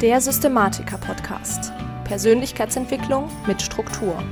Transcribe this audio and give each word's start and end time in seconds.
Der 0.00 0.20
Systematiker-Podcast. 0.20 1.72
Persönlichkeitsentwicklung 2.04 3.28
mit 3.48 3.60
Struktur. 3.60 4.22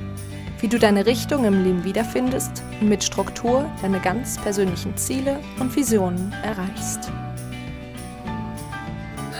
Wie 0.60 0.68
du 0.68 0.78
deine 0.78 1.06
Richtung 1.06 1.44
im 1.44 1.64
Leben 1.64 1.82
wiederfindest 1.82 2.62
und 2.80 2.88
mit 2.88 3.02
Struktur 3.02 3.68
deine 3.82 3.98
ganz 3.98 4.40
persönlichen 4.40 4.96
Ziele 4.96 5.40
und 5.58 5.74
Visionen 5.74 6.32
erreichst. 6.44 7.10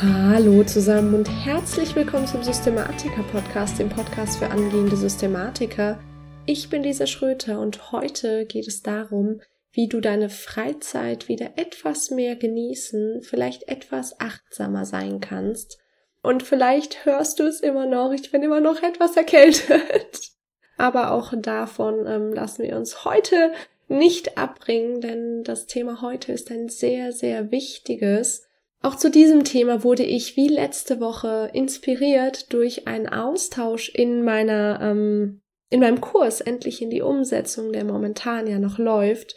Hallo 0.03 0.65
zusammen 0.65 1.15
und 1.15 1.29
herzlich 1.29 1.95
willkommen 1.95 2.27
zum 2.27 2.43
Systematiker-Podcast, 2.43 3.79
dem 3.79 3.89
Podcast 3.89 4.39
für 4.39 4.51
angehende 4.51 4.97
Systematiker. 4.97 6.01
Ich 6.45 6.69
bin 6.69 6.83
Lisa 6.83 7.07
Schröter 7.07 7.61
und 7.61 7.93
heute 7.93 8.47
geht 8.47 8.67
es 8.67 8.83
darum, 8.83 9.43
wie 9.71 9.87
du 9.87 10.01
deine 10.01 10.29
Freizeit 10.29 11.29
wieder 11.29 11.57
etwas 11.57 12.11
mehr 12.11 12.35
genießen, 12.35 13.23
vielleicht 13.23 13.69
etwas 13.69 14.19
achtsamer 14.19 14.85
sein 14.85 15.21
kannst 15.21 15.79
und 16.27 16.43
vielleicht 16.43 17.05
hörst 17.05 17.39
du 17.39 17.45
es 17.45 17.61
immer 17.61 17.87
noch. 17.87 18.11
Ich 18.11 18.33
bin 18.33 18.43
immer 18.43 18.61
noch 18.61 18.83
etwas 18.83 19.17
erkältet. 19.17 20.33
Aber 20.77 21.13
auch 21.13 21.33
davon 21.37 22.05
ähm, 22.07 22.33
lassen 22.33 22.65
wir 22.65 22.77
uns 22.77 23.05
heute 23.05 23.53
nicht 23.87 24.37
abbringen, 24.37 25.01
denn 25.01 25.45
das 25.45 25.67
Thema 25.67 26.03
heute 26.03 26.33
ist 26.33 26.51
ein 26.51 26.69
sehr, 26.69 27.13
sehr 27.13 27.53
wichtiges. 27.53 28.45
Auch 28.83 28.97
zu 28.97 29.09
diesem 29.09 29.45
Thema 29.45 29.85
wurde 29.85 30.03
ich 30.03 30.37
wie 30.37 30.49
letzte 30.49 30.99
Woche 30.99 31.49
inspiriert 31.53 32.53
durch 32.53 32.89
einen 32.89 33.09
Austausch 33.09 33.89
in 33.89 34.25
meiner, 34.25 34.81
ähm, 34.83 35.43
in 35.71 35.79
meinem 35.79 36.01
Kurs 36.01 36.41
endlich 36.41 36.83
in 36.83 36.91
die 36.91 37.03
Umsetzung, 37.03 37.73
der 37.73 37.85
momentan 37.85 38.49
ja 38.49 38.59
noch 38.59 38.79
läuft. 38.79 39.37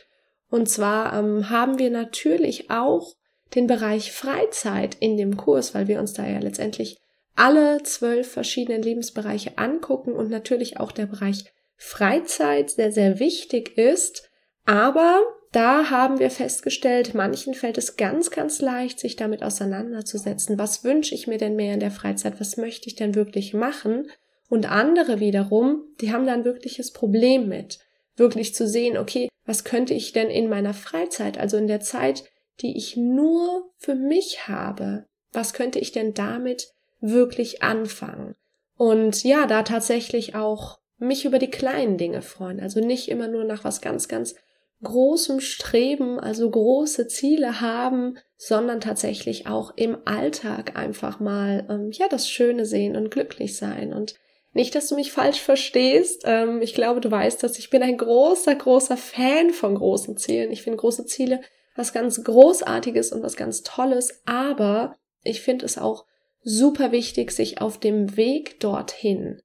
Und 0.49 0.67
zwar 0.67 1.13
ähm, 1.13 1.51
haben 1.51 1.77
wir 1.77 1.91
natürlich 1.91 2.71
auch 2.71 3.13
den 3.55 3.67
Bereich 3.67 4.11
Freizeit 4.11 4.95
in 4.99 5.17
dem 5.17 5.37
Kurs, 5.37 5.73
weil 5.73 5.87
wir 5.87 5.99
uns 5.99 6.13
da 6.13 6.27
ja 6.27 6.39
letztendlich 6.39 6.97
alle 7.35 7.81
zwölf 7.83 8.31
verschiedenen 8.31 8.81
Lebensbereiche 8.81 9.57
angucken 9.57 10.13
und 10.13 10.29
natürlich 10.29 10.79
auch 10.79 10.91
der 10.91 11.05
Bereich 11.05 11.45
Freizeit 11.77 12.69
sehr, 12.71 12.91
sehr 12.91 13.19
wichtig 13.19 13.77
ist. 13.77 14.29
Aber 14.65 15.21
da 15.51 15.89
haben 15.89 16.19
wir 16.19 16.29
festgestellt, 16.29 17.15
manchen 17.15 17.53
fällt 17.53 17.77
es 17.77 17.95
ganz, 17.95 18.29
ganz 18.29 18.61
leicht, 18.61 18.99
sich 18.99 19.15
damit 19.15 19.41
auseinanderzusetzen. 19.41 20.59
Was 20.59 20.83
wünsche 20.83 21.15
ich 21.15 21.27
mir 21.27 21.37
denn 21.37 21.55
mehr 21.55 21.73
in 21.73 21.79
der 21.79 21.91
Freizeit? 21.91 22.39
Was 22.39 22.57
möchte 22.57 22.87
ich 22.87 22.95
denn 22.95 23.15
wirklich 23.15 23.53
machen? 23.53 24.11
Und 24.49 24.69
andere 24.69 25.19
wiederum, 25.19 25.83
die 26.01 26.11
haben 26.11 26.25
da 26.25 26.33
ein 26.33 26.45
wirkliches 26.45 26.91
Problem 26.91 27.47
mit, 27.47 27.79
wirklich 28.15 28.53
zu 28.53 28.67
sehen, 28.67 28.97
okay, 28.97 29.29
was 29.45 29.63
könnte 29.63 29.93
ich 29.93 30.11
denn 30.11 30.29
in 30.29 30.49
meiner 30.49 30.73
Freizeit, 30.73 31.39
also 31.39 31.57
in 31.57 31.67
der 31.67 31.79
Zeit, 31.79 32.25
die 32.61 32.77
ich 32.77 32.97
nur 32.97 33.71
für 33.77 33.95
mich 33.95 34.47
habe, 34.47 35.05
was 35.31 35.53
könnte 35.53 35.79
ich 35.79 35.91
denn 35.91 36.13
damit 36.13 36.73
wirklich 36.99 37.63
anfangen? 37.63 38.35
Und 38.77 39.23
ja, 39.23 39.45
da 39.45 39.63
tatsächlich 39.63 40.35
auch 40.35 40.79
mich 40.97 41.25
über 41.25 41.39
die 41.39 41.49
kleinen 41.49 41.97
Dinge 41.97 42.21
freuen. 42.21 42.59
Also 42.59 42.79
nicht 42.79 43.09
immer 43.09 43.27
nur 43.27 43.43
nach 43.43 43.63
was 43.63 43.81
ganz, 43.81 44.07
ganz 44.07 44.35
großem 44.83 45.39
Streben, 45.41 46.19
also 46.19 46.49
große 46.49 47.07
Ziele 47.07 47.61
haben, 47.61 48.17
sondern 48.37 48.79
tatsächlich 48.79 49.47
auch 49.47 49.73
im 49.75 49.97
Alltag 50.05 50.77
einfach 50.77 51.19
mal 51.19 51.67
ähm, 51.69 51.91
ja 51.91 52.07
das 52.07 52.29
Schöne 52.29 52.65
sehen 52.65 52.95
und 52.95 53.11
glücklich 53.11 53.57
sein. 53.57 53.93
Und 53.93 54.15
nicht, 54.53 54.73
dass 54.75 54.87
du 54.87 54.95
mich 54.95 55.11
falsch 55.11 55.41
verstehst. 55.41 56.23
Ähm, 56.25 56.61
ich 56.61 56.73
glaube, 56.73 57.01
du 57.01 57.11
weißt, 57.11 57.43
dass 57.43 57.59
ich 57.59 57.69
bin 57.69 57.83
ein 57.83 57.97
großer, 57.97 58.55
großer 58.55 58.97
Fan 58.97 59.51
von 59.51 59.75
großen 59.75 60.17
Zielen. 60.17 60.51
Ich 60.51 60.63
finde 60.63 60.77
große 60.77 61.05
Ziele 61.05 61.41
was 61.79 61.93
ganz 61.93 62.23
Großartiges 62.23 63.11
und 63.11 63.23
was 63.23 63.35
ganz 63.35 63.63
Tolles, 63.63 64.21
aber 64.25 64.95
ich 65.23 65.41
finde 65.41 65.65
es 65.65 65.77
auch 65.77 66.05
super 66.43 66.91
wichtig, 66.91 67.31
sich 67.31 67.61
auf 67.61 67.79
dem 67.79 68.15
Weg 68.17 68.59
dorthin 68.59 69.41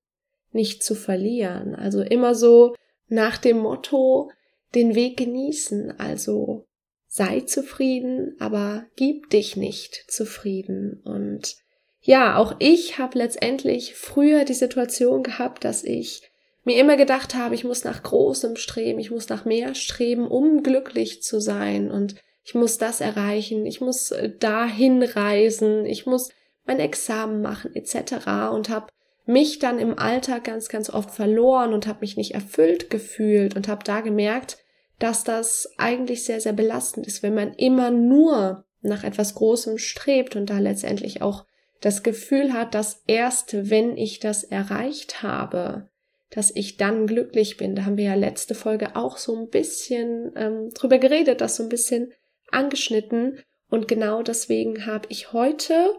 nicht 0.52 0.82
zu 0.82 0.94
verlieren. 0.94 1.74
Also 1.74 2.02
immer 2.02 2.34
so 2.34 2.74
nach 3.08 3.38
dem 3.38 3.58
Motto, 3.58 4.30
den 4.74 4.94
Weg 4.94 5.16
genießen, 5.16 5.98
also 5.98 6.66
sei 7.06 7.40
zufrieden, 7.40 8.34
aber 8.40 8.86
gib 8.96 9.30
dich 9.30 9.56
nicht 9.56 10.04
zufrieden. 10.08 11.00
Und 11.04 11.56
ja, 12.00 12.36
auch 12.36 12.56
ich 12.58 12.98
habe 12.98 13.18
letztendlich 13.18 13.94
früher 13.94 14.44
die 14.44 14.54
Situation 14.54 15.22
gehabt, 15.22 15.64
dass 15.64 15.84
ich 15.84 16.28
mir 16.64 16.78
immer 16.78 16.96
gedacht 16.96 17.34
habe, 17.34 17.54
ich 17.54 17.64
muss 17.64 17.84
nach 17.84 18.02
Großem 18.02 18.56
streben, 18.56 18.98
ich 18.98 19.10
muss 19.10 19.28
nach 19.28 19.44
mehr 19.44 19.74
streben, 19.74 20.26
um 20.26 20.62
glücklich 20.62 21.22
zu 21.22 21.40
sein 21.40 21.90
und 21.90 22.16
ich 22.42 22.54
muss 22.54 22.78
das 22.78 23.00
erreichen, 23.00 23.64
ich 23.66 23.80
muss 23.80 24.10
äh, 24.10 24.30
dahin 24.38 25.02
reisen, 25.02 25.86
ich 25.86 26.06
muss 26.06 26.30
mein 26.66 26.80
Examen 26.80 27.42
machen 27.42 27.74
etc. 27.74 28.26
und 28.52 28.68
habe 28.68 28.86
mich 29.26 29.58
dann 29.58 29.78
im 29.78 29.98
Alltag 29.98 30.44
ganz, 30.44 30.68
ganz 30.68 30.90
oft 30.90 31.10
verloren 31.10 31.72
und 31.72 31.86
habe 31.86 32.00
mich 32.00 32.16
nicht 32.16 32.34
erfüllt 32.34 32.90
gefühlt 32.90 33.56
und 33.56 33.68
habe 33.68 33.84
da 33.84 34.00
gemerkt, 34.00 34.58
dass 34.98 35.24
das 35.24 35.70
eigentlich 35.78 36.24
sehr, 36.24 36.40
sehr 36.40 36.52
belastend 36.52 37.06
ist, 37.06 37.22
wenn 37.22 37.34
man 37.34 37.54
immer 37.54 37.90
nur 37.90 38.64
nach 38.82 39.02
etwas 39.02 39.34
Großem 39.34 39.78
strebt 39.78 40.36
und 40.36 40.50
da 40.50 40.58
letztendlich 40.58 41.22
auch 41.22 41.46
das 41.80 42.02
Gefühl 42.02 42.52
hat, 42.52 42.74
dass 42.74 43.02
erst 43.06 43.70
wenn 43.70 43.96
ich 43.96 44.20
das 44.20 44.44
erreicht 44.44 45.22
habe, 45.22 45.88
dass 46.34 46.50
ich 46.54 46.76
dann 46.76 47.06
glücklich 47.06 47.56
bin. 47.56 47.76
Da 47.76 47.84
haben 47.84 47.96
wir 47.96 48.06
ja 48.06 48.14
letzte 48.14 48.56
Folge 48.56 48.96
auch 48.96 49.18
so 49.18 49.36
ein 49.36 49.50
bisschen 49.50 50.32
ähm, 50.34 50.70
drüber 50.74 50.98
geredet, 50.98 51.40
das 51.40 51.54
so 51.54 51.62
ein 51.62 51.68
bisschen 51.68 52.12
angeschnitten. 52.50 53.38
Und 53.70 53.86
genau 53.86 54.22
deswegen 54.22 54.84
habe 54.84 55.06
ich 55.10 55.32
heute 55.32 55.94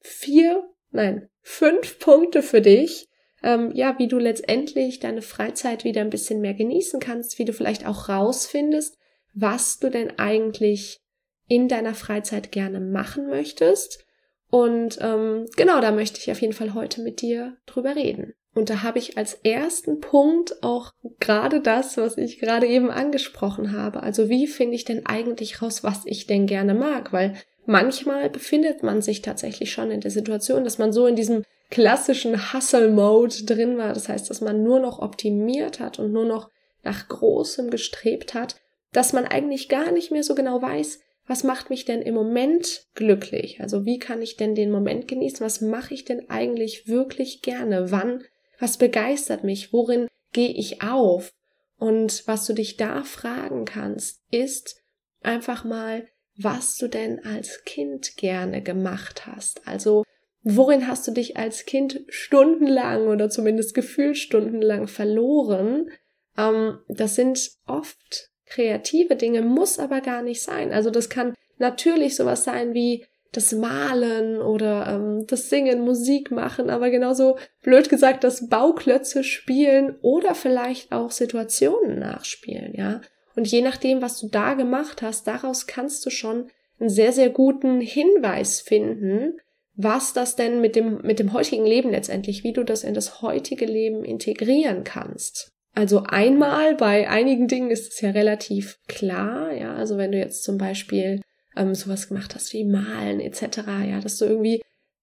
vier, 0.00 0.62
nein, 0.92 1.28
fünf 1.42 1.98
Punkte 1.98 2.42
für 2.42 2.60
dich, 2.60 3.08
ähm, 3.42 3.72
ja, 3.74 3.98
wie 3.98 4.06
du 4.06 4.18
letztendlich 4.18 5.00
deine 5.00 5.22
Freizeit 5.22 5.82
wieder 5.82 6.00
ein 6.00 6.10
bisschen 6.10 6.40
mehr 6.40 6.54
genießen 6.54 7.00
kannst, 7.00 7.40
wie 7.40 7.44
du 7.44 7.52
vielleicht 7.52 7.86
auch 7.86 8.08
rausfindest, 8.08 8.96
was 9.34 9.78
du 9.78 9.90
denn 9.90 10.16
eigentlich 10.16 11.00
in 11.48 11.66
deiner 11.66 11.94
Freizeit 11.94 12.52
gerne 12.52 12.78
machen 12.78 13.28
möchtest. 13.28 14.04
Und 14.48 14.98
ähm, 15.00 15.46
genau, 15.56 15.80
da 15.80 15.90
möchte 15.90 16.20
ich 16.20 16.30
auf 16.30 16.40
jeden 16.40 16.52
Fall 16.52 16.74
heute 16.74 17.02
mit 17.02 17.20
dir 17.20 17.56
drüber 17.66 17.96
reden. 17.96 18.34
Und 18.56 18.70
da 18.70 18.82
habe 18.82 18.98
ich 18.98 19.18
als 19.18 19.34
ersten 19.44 20.00
Punkt 20.00 20.62
auch 20.62 20.92
gerade 21.20 21.60
das, 21.60 21.98
was 21.98 22.16
ich 22.16 22.38
gerade 22.38 22.66
eben 22.66 22.90
angesprochen 22.90 23.72
habe. 23.72 24.02
Also 24.02 24.30
wie 24.30 24.46
finde 24.46 24.76
ich 24.76 24.86
denn 24.86 25.04
eigentlich 25.04 25.60
raus, 25.60 25.84
was 25.84 26.06
ich 26.06 26.26
denn 26.26 26.46
gerne 26.46 26.72
mag? 26.72 27.12
Weil 27.12 27.34
manchmal 27.66 28.30
befindet 28.30 28.82
man 28.82 29.02
sich 29.02 29.20
tatsächlich 29.20 29.72
schon 29.72 29.90
in 29.90 30.00
der 30.00 30.10
Situation, 30.10 30.64
dass 30.64 30.78
man 30.78 30.90
so 30.90 31.06
in 31.06 31.16
diesem 31.16 31.44
klassischen 31.70 32.54
Hustle-Mode 32.54 33.44
drin 33.44 33.76
war. 33.76 33.92
Das 33.92 34.08
heißt, 34.08 34.30
dass 34.30 34.40
man 34.40 34.62
nur 34.62 34.80
noch 34.80 35.00
optimiert 35.00 35.78
hat 35.78 35.98
und 35.98 36.12
nur 36.12 36.24
noch 36.24 36.48
nach 36.82 37.08
Großem 37.08 37.68
gestrebt 37.68 38.32
hat, 38.32 38.56
dass 38.94 39.12
man 39.12 39.26
eigentlich 39.26 39.68
gar 39.68 39.92
nicht 39.92 40.10
mehr 40.10 40.22
so 40.22 40.34
genau 40.34 40.62
weiß, 40.62 41.00
was 41.26 41.44
macht 41.44 41.68
mich 41.68 41.84
denn 41.84 42.00
im 42.00 42.14
Moment 42.14 42.86
glücklich? 42.94 43.60
Also 43.60 43.84
wie 43.84 43.98
kann 43.98 44.22
ich 44.22 44.38
denn 44.38 44.54
den 44.54 44.70
Moment 44.70 45.08
genießen? 45.08 45.44
Was 45.44 45.60
mache 45.60 45.92
ich 45.92 46.06
denn 46.06 46.30
eigentlich 46.30 46.88
wirklich 46.88 47.42
gerne? 47.42 47.90
Wann 47.90 48.24
was 48.58 48.78
begeistert 48.78 49.44
mich? 49.44 49.72
Worin 49.72 50.08
gehe 50.32 50.50
ich 50.50 50.82
auf? 50.82 51.32
Und 51.78 52.26
was 52.26 52.46
du 52.46 52.54
dich 52.54 52.76
da 52.76 53.02
fragen 53.04 53.64
kannst, 53.64 54.22
ist 54.30 54.82
einfach 55.22 55.64
mal, 55.64 56.08
was 56.38 56.76
du 56.76 56.88
denn 56.88 57.24
als 57.24 57.64
Kind 57.64 58.16
gerne 58.16 58.62
gemacht 58.62 59.26
hast. 59.26 59.66
Also, 59.66 60.04
worin 60.42 60.86
hast 60.86 61.06
du 61.08 61.12
dich 61.12 61.36
als 61.36 61.64
Kind 61.64 62.04
stundenlang 62.08 63.08
oder 63.08 63.28
zumindest 63.30 63.74
gefühlt 63.74 64.16
stundenlang 64.16 64.86
verloren? 64.86 65.90
Ähm, 66.36 66.78
das 66.88 67.14
sind 67.14 67.50
oft 67.66 68.30
kreative 68.46 69.16
Dinge, 69.16 69.42
muss 69.42 69.78
aber 69.78 70.00
gar 70.00 70.22
nicht 70.22 70.42
sein. 70.42 70.72
Also, 70.72 70.90
das 70.90 71.08
kann 71.08 71.34
natürlich 71.58 72.16
sowas 72.16 72.44
sein 72.44 72.74
wie, 72.74 73.04
das 73.32 73.52
Malen 73.52 74.40
oder 74.40 74.86
ähm, 74.88 75.26
das 75.26 75.50
Singen, 75.50 75.80
Musik 75.80 76.30
machen, 76.30 76.70
aber 76.70 76.90
genauso 76.90 77.36
blöd 77.62 77.88
gesagt 77.88 78.24
das 78.24 78.48
Bauklötze 78.48 79.24
spielen 79.24 79.96
oder 80.00 80.34
vielleicht 80.34 80.92
auch 80.92 81.10
Situationen 81.10 81.98
nachspielen, 81.98 82.74
ja. 82.74 83.00
Und 83.34 83.46
je 83.46 83.60
nachdem, 83.60 84.00
was 84.00 84.18
du 84.18 84.28
da 84.28 84.54
gemacht 84.54 85.02
hast, 85.02 85.26
daraus 85.26 85.66
kannst 85.66 86.04
du 86.06 86.10
schon 86.10 86.48
einen 86.80 86.88
sehr, 86.88 87.12
sehr 87.12 87.28
guten 87.28 87.80
Hinweis 87.80 88.60
finden, 88.60 89.38
was 89.74 90.14
das 90.14 90.36
denn 90.36 90.62
mit 90.62 90.74
dem, 90.74 91.02
mit 91.02 91.18
dem 91.18 91.34
heutigen 91.34 91.66
Leben 91.66 91.90
letztendlich, 91.90 92.44
wie 92.44 92.54
du 92.54 92.64
das 92.64 92.82
in 92.82 92.94
das 92.94 93.20
heutige 93.20 93.66
Leben 93.66 94.04
integrieren 94.04 94.84
kannst. 94.84 95.52
Also 95.74 96.04
einmal 96.04 96.74
bei 96.74 97.08
einigen 97.10 97.48
Dingen 97.48 97.70
ist 97.70 97.92
es 97.92 98.00
ja 98.00 98.10
relativ 98.10 98.78
klar, 98.88 99.52
ja, 99.52 99.74
also 99.74 99.98
wenn 99.98 100.12
du 100.12 100.18
jetzt 100.18 100.42
zum 100.42 100.56
Beispiel 100.56 101.20
ähm, 101.56 101.74
sowas 101.74 102.08
gemacht 102.08 102.34
hast 102.34 102.52
wie 102.52 102.64
Malen 102.64 103.20
etc., 103.20 103.58
ja, 103.88 104.00
dass 104.00 104.18
du 104.18 104.26
irgendwie 104.26 104.62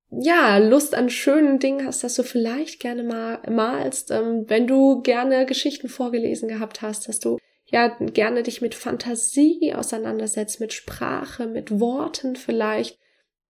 ja, 0.10 0.58
Lust 0.58 0.94
an 0.94 1.10
schönen 1.10 1.60
Dingen 1.60 1.88
hast, 1.88 2.04
dass 2.04 2.16
du 2.16 2.24
vielleicht 2.24 2.80
gerne 2.80 3.04
mal 3.04 3.40
malst, 3.50 4.12
ähm, 4.12 4.46
wenn 4.48 4.68
du 4.68 5.02
gerne 5.02 5.46
Geschichten 5.46 5.90
vorgelesen 5.90 6.48
gehabt 6.48 6.82
hast, 6.82 7.08
dass 7.08 7.20
du 7.20 7.38
ja 7.66 7.88
gerne 7.88 8.44
dich 8.44 8.62
mit 8.62 8.76
Fantasie 8.76 9.74
auseinandersetzt, 9.74 10.60
mit 10.60 10.74
Sprache, 10.74 11.48
mit 11.48 11.80
Worten 11.80 12.36
vielleicht, 12.36 13.00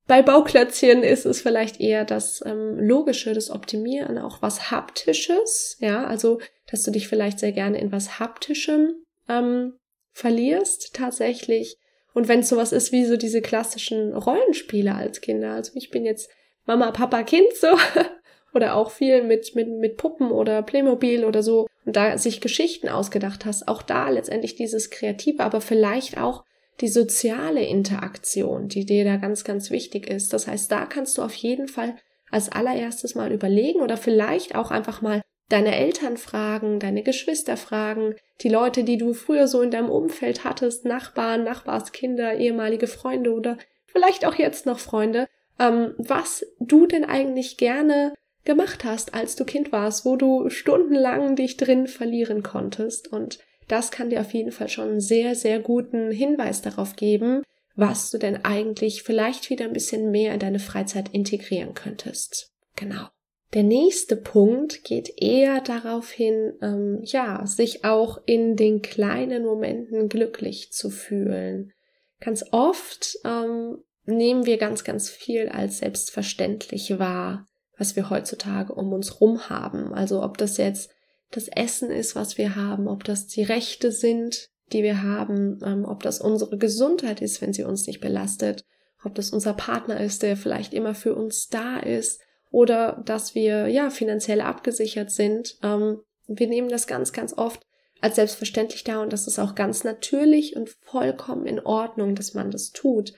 bei 0.05 0.21
Bauklötzchen 0.21 1.01
ist 1.01 1.25
es 1.25 1.41
vielleicht 1.41 1.79
eher 1.79 2.03
das 2.03 2.43
ähm, 2.45 2.77
Logische, 2.77 3.33
das 3.33 3.49
Optimieren, 3.49 4.17
auch 4.17 4.41
was 4.41 4.69
Haptisches, 4.69 5.77
ja, 5.79 6.05
also 6.05 6.39
dass 6.69 6.83
du 6.83 6.91
dich 6.91 7.07
vielleicht 7.07 7.39
sehr 7.39 7.53
gerne 7.53 7.79
in 7.79 7.91
was 7.91 8.19
Haptischem 8.19 8.95
ähm, 9.29 9.77
verlierst 10.11 10.93
tatsächlich. 10.93 11.77
Und 12.13 12.27
wenn 12.27 12.41
es 12.41 12.49
sowas 12.49 12.71
ist 12.71 12.91
wie 12.91 13.05
so 13.05 13.17
diese 13.17 13.41
klassischen 13.41 14.13
Rollenspiele 14.13 14.93
als 14.93 15.21
Kinder, 15.21 15.53
also 15.53 15.71
ich 15.75 15.89
bin 15.89 16.05
jetzt 16.05 16.29
Mama, 16.65 16.91
Papa, 16.91 17.23
Kind 17.23 17.53
so, 17.59 17.67
oder 18.53 18.75
auch 18.75 18.91
viel 18.91 19.23
mit, 19.23 19.55
mit, 19.55 19.67
mit 19.67 19.97
Puppen 19.97 20.31
oder 20.31 20.61
Playmobil 20.61 21.25
oder 21.25 21.41
so, 21.41 21.67
und 21.85 21.95
da 21.95 22.17
sich 22.17 22.39
Geschichten 22.39 22.87
ausgedacht 22.87 23.45
hast, 23.45 23.67
auch 23.67 23.81
da 23.81 24.09
letztendlich 24.09 24.55
dieses 24.55 24.89
Kreative, 24.89 25.43
aber 25.43 25.59
vielleicht 25.59 26.17
auch 26.17 26.43
die 26.81 26.87
soziale 26.87 27.63
Interaktion, 27.63 28.67
die 28.67 28.85
dir 28.85 29.03
da 29.03 29.17
ganz, 29.17 29.43
ganz 29.43 29.69
wichtig 29.69 30.07
ist. 30.09 30.33
Das 30.33 30.47
heißt, 30.47 30.71
da 30.71 30.85
kannst 30.85 31.17
du 31.17 31.21
auf 31.21 31.33
jeden 31.33 31.67
Fall 31.67 31.95
als 32.31 32.51
allererstes 32.51 33.15
mal 33.15 33.31
überlegen 33.31 33.81
oder 33.81 33.97
vielleicht 33.97 34.55
auch 34.55 34.71
einfach 34.71 35.01
mal 35.01 35.21
deine 35.53 35.75
Eltern 35.75 36.17
fragen, 36.17 36.79
deine 36.79 37.03
Geschwister 37.03 37.57
fragen, 37.57 38.15
die 38.41 38.49
Leute, 38.49 38.83
die 38.83 38.97
du 38.97 39.13
früher 39.13 39.47
so 39.47 39.61
in 39.61 39.69
deinem 39.69 39.89
Umfeld 39.89 40.43
hattest, 40.43 40.83
Nachbarn, 40.83 41.43
Nachbarskinder, 41.43 42.37
ehemalige 42.37 42.87
Freunde 42.87 43.31
oder 43.31 43.59
vielleicht 43.85 44.25
auch 44.25 44.33
jetzt 44.33 44.65
noch 44.65 44.79
Freunde, 44.79 45.27
ähm, 45.59 45.93
was 45.99 46.43
du 46.59 46.87
denn 46.87 47.05
eigentlich 47.05 47.57
gerne 47.57 48.15
gemacht 48.45 48.83
hast, 48.83 49.13
als 49.13 49.35
du 49.35 49.45
Kind 49.45 49.71
warst, 49.71 50.05
wo 50.05 50.15
du 50.15 50.49
stundenlang 50.49 51.35
dich 51.35 51.55
drin 51.55 51.85
verlieren 51.85 52.41
konntest 52.41 53.07
und 53.13 53.37
das 53.67 53.91
kann 53.91 54.09
dir 54.09 54.21
auf 54.21 54.33
jeden 54.33 54.51
Fall 54.51 54.69
schon 54.69 54.89
einen 54.89 55.01
sehr, 55.01 55.35
sehr 55.35 55.59
guten 55.59 56.11
Hinweis 56.11 56.63
darauf 56.63 56.95
geben, 56.95 57.43
was 57.75 58.09
du 58.09 58.17
denn 58.17 58.43
eigentlich 58.43 59.03
vielleicht 59.03 59.51
wieder 59.51 59.65
ein 59.65 59.73
bisschen 59.73 60.09
mehr 60.09 60.33
in 60.33 60.39
deine 60.39 60.59
Freizeit 60.59 61.09
integrieren 61.13 61.75
könntest. 61.75 62.51
Genau. 62.75 63.07
Der 63.53 63.63
nächste 63.63 64.15
Punkt 64.15 64.83
geht 64.83 65.21
eher 65.21 65.61
darauf 65.61 66.09
hin, 66.09 66.53
ähm, 66.61 67.01
ja, 67.03 67.45
sich 67.45 67.85
auch 67.85 68.19
in 68.25 68.55
den 68.55 68.81
kleinen 68.81 69.45
Momenten 69.45 70.09
glücklich 70.09 70.71
zu 70.71 70.89
fühlen. 70.89 71.71
Ganz 72.19 72.45
oft 72.51 73.17
ähm, 73.23 73.77
nehmen 74.05 74.47
wir 74.47 74.57
ganz, 74.57 74.83
ganz 74.83 75.09
viel 75.09 75.49
als 75.49 75.79
selbstverständlich 75.79 76.97
wahr, 76.97 77.45
was 77.77 77.95
wir 77.95 78.09
heutzutage 78.09 78.73
um 78.73 78.91
uns 78.91 79.21
rum 79.21 79.49
haben. 79.49 79.93
Also 79.93 80.23
ob 80.23 80.37
das 80.39 80.57
jetzt 80.57 80.89
das 81.29 81.47
Essen 81.47 81.91
ist, 81.91 82.15
was 82.15 82.39
wir 82.39 82.55
haben, 82.55 82.87
ob 82.87 83.03
das 83.03 83.27
die 83.27 83.43
Rechte 83.43 83.91
sind, 83.91 84.49
die 84.71 84.81
wir 84.81 85.03
haben, 85.03 85.59
ähm, 85.63 85.85
ob 85.85 86.01
das 86.01 86.21
unsere 86.21 86.57
Gesundheit 86.57 87.21
ist, 87.21 87.39
wenn 87.41 87.53
sie 87.53 87.63
uns 87.63 87.85
nicht 87.85 88.01
belastet, 88.01 88.63
ob 89.03 89.13
das 89.13 89.29
unser 89.29 89.53
Partner 89.53 89.99
ist, 89.99 90.23
der 90.23 90.37
vielleicht 90.37 90.73
immer 90.73 90.95
für 90.95 91.13
uns 91.13 91.49
da 91.49 91.77
ist, 91.77 92.22
oder 92.53 93.01
dass 93.03 93.33
wir 93.33 93.67
ja 93.67 93.89
finanziell 93.89 94.39
abgesichert 94.39 95.09
sind. 95.09 95.57
Ähm, 95.63 96.01
wir 96.27 96.47
nehmen 96.47 96.69
das 96.69 96.85
ganz, 96.85 97.11
ganz 97.11 97.33
oft 97.33 97.65
als 97.99 98.15
selbstverständlich 98.15 98.83
da 98.83 99.01
und 99.01 99.11
das 99.11 99.25
ist 99.27 99.39
auch 99.39 99.55
ganz 99.55 99.83
natürlich 99.83 100.55
und 100.55 100.69
vollkommen 100.69 101.47
in 101.47 101.59
Ordnung, 101.59 102.13
dass 102.13 102.35
man 102.35 102.51
das 102.51 102.71
tut. 102.71 103.13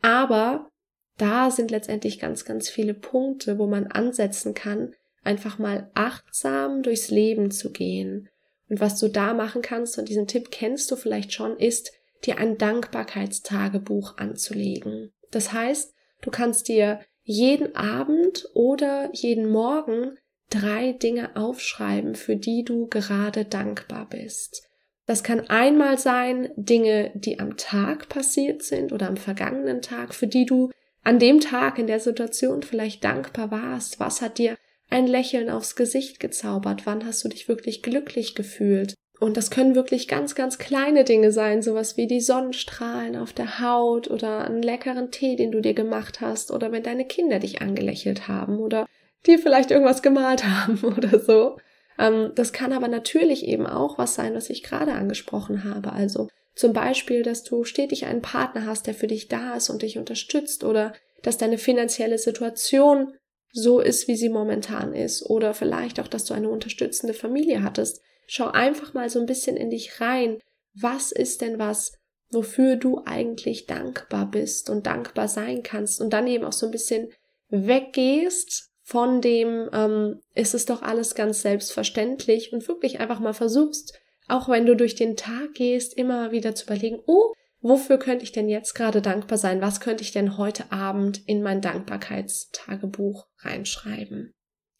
Aber 0.00 0.70
da 1.18 1.50
sind 1.50 1.70
letztendlich 1.70 2.18
ganz, 2.18 2.46
ganz 2.46 2.70
viele 2.70 2.94
Punkte, 2.94 3.58
wo 3.58 3.66
man 3.66 3.88
ansetzen 3.88 4.54
kann, 4.54 4.94
einfach 5.22 5.58
mal 5.58 5.90
achtsam 5.92 6.82
durchs 6.82 7.10
Leben 7.10 7.50
zu 7.50 7.70
gehen. 7.70 8.30
Und 8.70 8.80
was 8.80 8.98
du 8.98 9.08
da 9.08 9.34
machen 9.34 9.60
kannst, 9.60 9.98
und 9.98 10.08
diesen 10.08 10.26
Tipp 10.26 10.50
kennst 10.50 10.90
du 10.90 10.96
vielleicht 10.96 11.34
schon, 11.34 11.58
ist, 11.58 11.92
dir 12.24 12.38
ein 12.38 12.56
Dankbarkeitstagebuch 12.56 14.16
anzulegen. 14.16 15.12
Das 15.30 15.52
heißt, 15.52 15.92
du 16.22 16.30
kannst 16.30 16.68
dir 16.68 17.00
jeden 17.28 17.76
Abend 17.76 18.48
oder 18.54 19.10
jeden 19.12 19.50
Morgen 19.50 20.16
drei 20.48 20.92
Dinge 20.92 21.36
aufschreiben, 21.36 22.14
für 22.14 22.36
die 22.36 22.64
du 22.64 22.86
gerade 22.86 23.44
dankbar 23.44 24.08
bist. 24.08 24.66
Das 25.04 25.22
kann 25.22 25.40
einmal 25.50 25.98
sein 25.98 26.48
Dinge, 26.56 27.12
die 27.14 27.38
am 27.38 27.58
Tag 27.58 28.08
passiert 28.08 28.62
sind 28.62 28.92
oder 28.92 29.08
am 29.08 29.18
vergangenen 29.18 29.82
Tag, 29.82 30.14
für 30.14 30.26
die 30.26 30.46
du 30.46 30.70
an 31.04 31.18
dem 31.18 31.40
Tag 31.40 31.78
in 31.78 31.86
der 31.86 32.00
Situation 32.00 32.62
vielleicht 32.62 33.04
dankbar 33.04 33.50
warst. 33.50 34.00
Was 34.00 34.22
hat 34.22 34.38
dir 34.38 34.56
ein 34.88 35.06
Lächeln 35.06 35.50
aufs 35.50 35.76
Gesicht 35.76 36.20
gezaubert? 36.20 36.86
Wann 36.86 37.04
hast 37.04 37.22
du 37.24 37.28
dich 37.28 37.46
wirklich 37.46 37.82
glücklich 37.82 38.34
gefühlt? 38.36 38.94
Und 39.20 39.36
das 39.36 39.50
können 39.50 39.74
wirklich 39.74 40.06
ganz, 40.06 40.34
ganz 40.34 40.58
kleine 40.58 41.04
Dinge 41.04 41.32
sein, 41.32 41.60
sowas 41.62 41.96
wie 41.96 42.06
die 42.06 42.20
Sonnenstrahlen 42.20 43.16
auf 43.16 43.32
der 43.32 43.60
Haut 43.60 44.08
oder 44.08 44.44
einen 44.44 44.62
leckeren 44.62 45.10
Tee, 45.10 45.34
den 45.34 45.50
du 45.50 45.60
dir 45.60 45.74
gemacht 45.74 46.20
hast, 46.20 46.52
oder 46.52 46.70
wenn 46.70 46.84
deine 46.84 47.04
Kinder 47.04 47.40
dich 47.40 47.60
angelächelt 47.60 48.28
haben 48.28 48.58
oder 48.58 48.86
dir 49.26 49.38
vielleicht 49.38 49.70
irgendwas 49.70 50.02
gemalt 50.02 50.44
haben 50.44 50.78
oder 50.84 51.18
so. 51.18 51.58
Ähm, 51.98 52.32
das 52.34 52.52
kann 52.52 52.72
aber 52.72 52.88
natürlich 52.88 53.44
eben 53.44 53.66
auch 53.66 53.98
was 53.98 54.14
sein, 54.14 54.34
was 54.34 54.50
ich 54.50 54.62
gerade 54.62 54.92
angesprochen 54.92 55.64
habe. 55.64 55.92
Also 55.92 56.28
zum 56.54 56.72
Beispiel, 56.72 57.22
dass 57.22 57.42
du 57.42 57.64
stetig 57.64 58.06
einen 58.06 58.22
Partner 58.22 58.66
hast, 58.66 58.86
der 58.86 58.94
für 58.94 59.06
dich 59.08 59.28
da 59.28 59.54
ist 59.54 59.68
und 59.68 59.82
dich 59.82 59.98
unterstützt 59.98 60.64
oder 60.64 60.92
dass 61.22 61.38
deine 61.38 61.58
finanzielle 61.58 62.18
Situation 62.18 63.14
so 63.52 63.80
ist, 63.80 64.08
wie 64.08 64.16
sie 64.16 64.28
momentan 64.28 64.94
ist. 64.94 65.24
Oder 65.24 65.54
vielleicht 65.54 65.98
auch, 66.00 66.08
dass 66.08 66.24
du 66.24 66.34
eine 66.34 66.48
unterstützende 66.48 67.14
Familie 67.14 67.62
hattest. 67.62 68.02
Schau 68.28 68.48
einfach 68.48 68.94
mal 68.94 69.10
so 69.10 69.18
ein 69.18 69.26
bisschen 69.26 69.56
in 69.56 69.70
dich 69.70 70.00
rein. 70.00 70.38
Was 70.74 71.10
ist 71.10 71.40
denn 71.40 71.58
was, 71.58 71.92
wofür 72.30 72.76
du 72.76 73.02
eigentlich 73.04 73.66
dankbar 73.66 74.30
bist 74.30 74.70
und 74.70 74.86
dankbar 74.86 75.26
sein 75.26 75.64
kannst 75.64 76.00
und 76.00 76.12
dann 76.12 76.28
eben 76.28 76.44
auch 76.44 76.52
so 76.52 76.66
ein 76.66 76.72
bisschen 76.72 77.08
weggehst 77.48 78.70
von 78.82 79.20
dem, 79.20 79.68
ähm, 79.72 80.20
ist 80.34 80.54
es 80.54 80.66
doch 80.66 80.82
alles 80.82 81.14
ganz 81.14 81.42
selbstverständlich 81.42 82.52
und 82.52 82.68
wirklich 82.68 83.00
einfach 83.00 83.18
mal 83.18 83.34
versuchst, 83.34 83.98
auch 84.28 84.48
wenn 84.48 84.66
du 84.66 84.76
durch 84.76 84.94
den 84.94 85.16
Tag 85.16 85.54
gehst, 85.54 85.94
immer 85.94 86.30
wieder 86.30 86.54
zu 86.54 86.66
überlegen, 86.66 87.00
oh, 87.06 87.32
Wofür 87.60 87.98
könnte 87.98 88.24
ich 88.24 88.32
denn 88.32 88.48
jetzt 88.48 88.74
gerade 88.74 89.02
dankbar 89.02 89.36
sein? 89.36 89.60
Was 89.60 89.80
könnte 89.80 90.02
ich 90.04 90.12
denn 90.12 90.38
heute 90.38 90.70
Abend 90.70 91.26
in 91.26 91.42
mein 91.42 91.60
Dankbarkeitstagebuch 91.60 93.26
reinschreiben? 93.38 94.32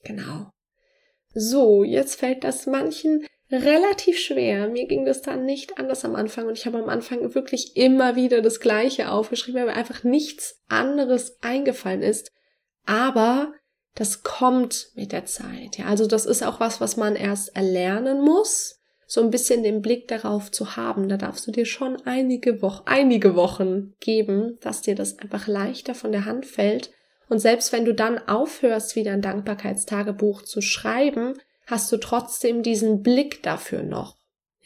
Genau. 0.04 0.50
So, 1.34 1.82
jetzt 1.82 2.14
fällt 2.14 2.44
das 2.44 2.66
manchen 2.66 3.26
relativ 3.50 4.18
schwer. 4.18 4.68
Mir 4.68 4.86
ging 4.86 5.04
das 5.04 5.22
dann 5.22 5.44
nicht 5.44 5.78
anders 5.78 6.04
am 6.04 6.14
Anfang 6.14 6.46
und 6.46 6.58
ich 6.58 6.66
habe 6.66 6.78
am 6.78 6.88
Anfang 6.88 7.34
wirklich 7.34 7.76
immer 7.76 8.16
wieder 8.16 8.42
das 8.42 8.60
Gleiche 8.60 9.10
aufgeschrieben, 9.10 9.60
weil 9.60 9.66
mir 9.66 9.76
einfach 9.76 10.04
nichts 10.04 10.62
anderes 10.68 11.38
eingefallen 11.42 12.02
ist. 12.02 12.30
Aber 12.86 13.52
das 13.94 14.22
kommt 14.22 14.90
mit 14.94 15.12
der 15.12 15.24
Zeit. 15.24 15.78
Ja, 15.78 15.86
also 15.86 16.06
das 16.06 16.26
ist 16.26 16.42
auch 16.42 16.60
was, 16.60 16.80
was 16.80 16.96
man 16.96 17.16
erst 17.16 17.56
erlernen 17.56 18.20
muss 18.20 18.78
so 19.10 19.22
ein 19.22 19.30
bisschen 19.30 19.62
den 19.62 19.80
Blick 19.80 20.06
darauf 20.06 20.52
zu 20.52 20.76
haben. 20.76 21.08
Da 21.08 21.16
darfst 21.16 21.46
du 21.46 21.50
dir 21.50 21.64
schon 21.64 21.96
einige 22.04 22.60
Wochen, 22.60 22.82
einige 22.84 23.34
Wochen 23.34 23.94
geben, 24.00 24.58
dass 24.60 24.82
dir 24.82 24.94
das 24.94 25.18
einfach 25.18 25.46
leichter 25.48 25.94
von 25.94 26.12
der 26.12 26.26
Hand 26.26 26.44
fällt. 26.44 26.90
Und 27.28 27.38
selbst 27.38 27.72
wenn 27.72 27.86
du 27.86 27.94
dann 27.94 28.18
aufhörst, 28.28 28.96
wieder 28.96 29.12
ein 29.12 29.22
Dankbarkeitstagebuch 29.22 30.42
zu 30.42 30.60
schreiben, 30.60 31.34
hast 31.68 31.92
du 31.92 31.98
trotzdem 31.98 32.62
diesen 32.62 33.02
Blick 33.02 33.42
dafür 33.42 33.82
noch. 33.82 34.16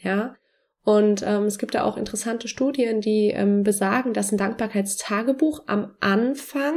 Ja. 0.01 0.35
Und 0.83 1.21
ähm, 1.25 1.43
es 1.43 1.59
gibt 1.59 1.75
da 1.75 1.83
auch 1.83 1.97
interessante 1.97 2.47
Studien, 2.47 3.01
die 3.01 3.29
ähm, 3.29 3.63
besagen, 3.63 4.13
dass 4.13 4.31
ein 4.31 4.37
Dankbarkeitstagebuch 4.37 5.63
am 5.67 5.95
Anfang, 5.99 6.75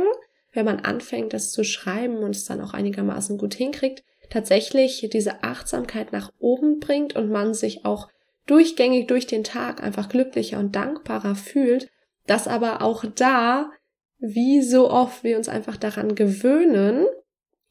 wenn 0.52 0.64
man 0.64 0.80
anfängt, 0.80 1.32
das 1.32 1.50
zu 1.52 1.64
schreiben 1.64 2.18
und 2.18 2.36
es 2.36 2.44
dann 2.44 2.60
auch 2.60 2.74
einigermaßen 2.74 3.38
gut 3.38 3.54
hinkriegt, 3.54 4.04
tatsächlich 4.30 5.08
diese 5.12 5.44
Achtsamkeit 5.44 6.12
nach 6.12 6.32
oben 6.38 6.80
bringt 6.80 7.14
und 7.14 7.30
man 7.30 7.54
sich 7.54 7.84
auch 7.84 8.08
durchgängig 8.46 9.06
durch 9.06 9.26
den 9.26 9.44
Tag 9.44 9.82
einfach 9.82 10.08
glücklicher 10.08 10.58
und 10.58 10.74
dankbarer 10.74 11.34
fühlt, 11.34 11.88
dass 12.26 12.48
aber 12.48 12.82
auch 12.82 13.04
da, 13.14 13.70
wie 14.18 14.62
so 14.62 14.90
oft 14.90 15.22
wir 15.24 15.36
uns 15.36 15.48
einfach 15.48 15.76
daran 15.76 16.14
gewöhnen 16.14 17.06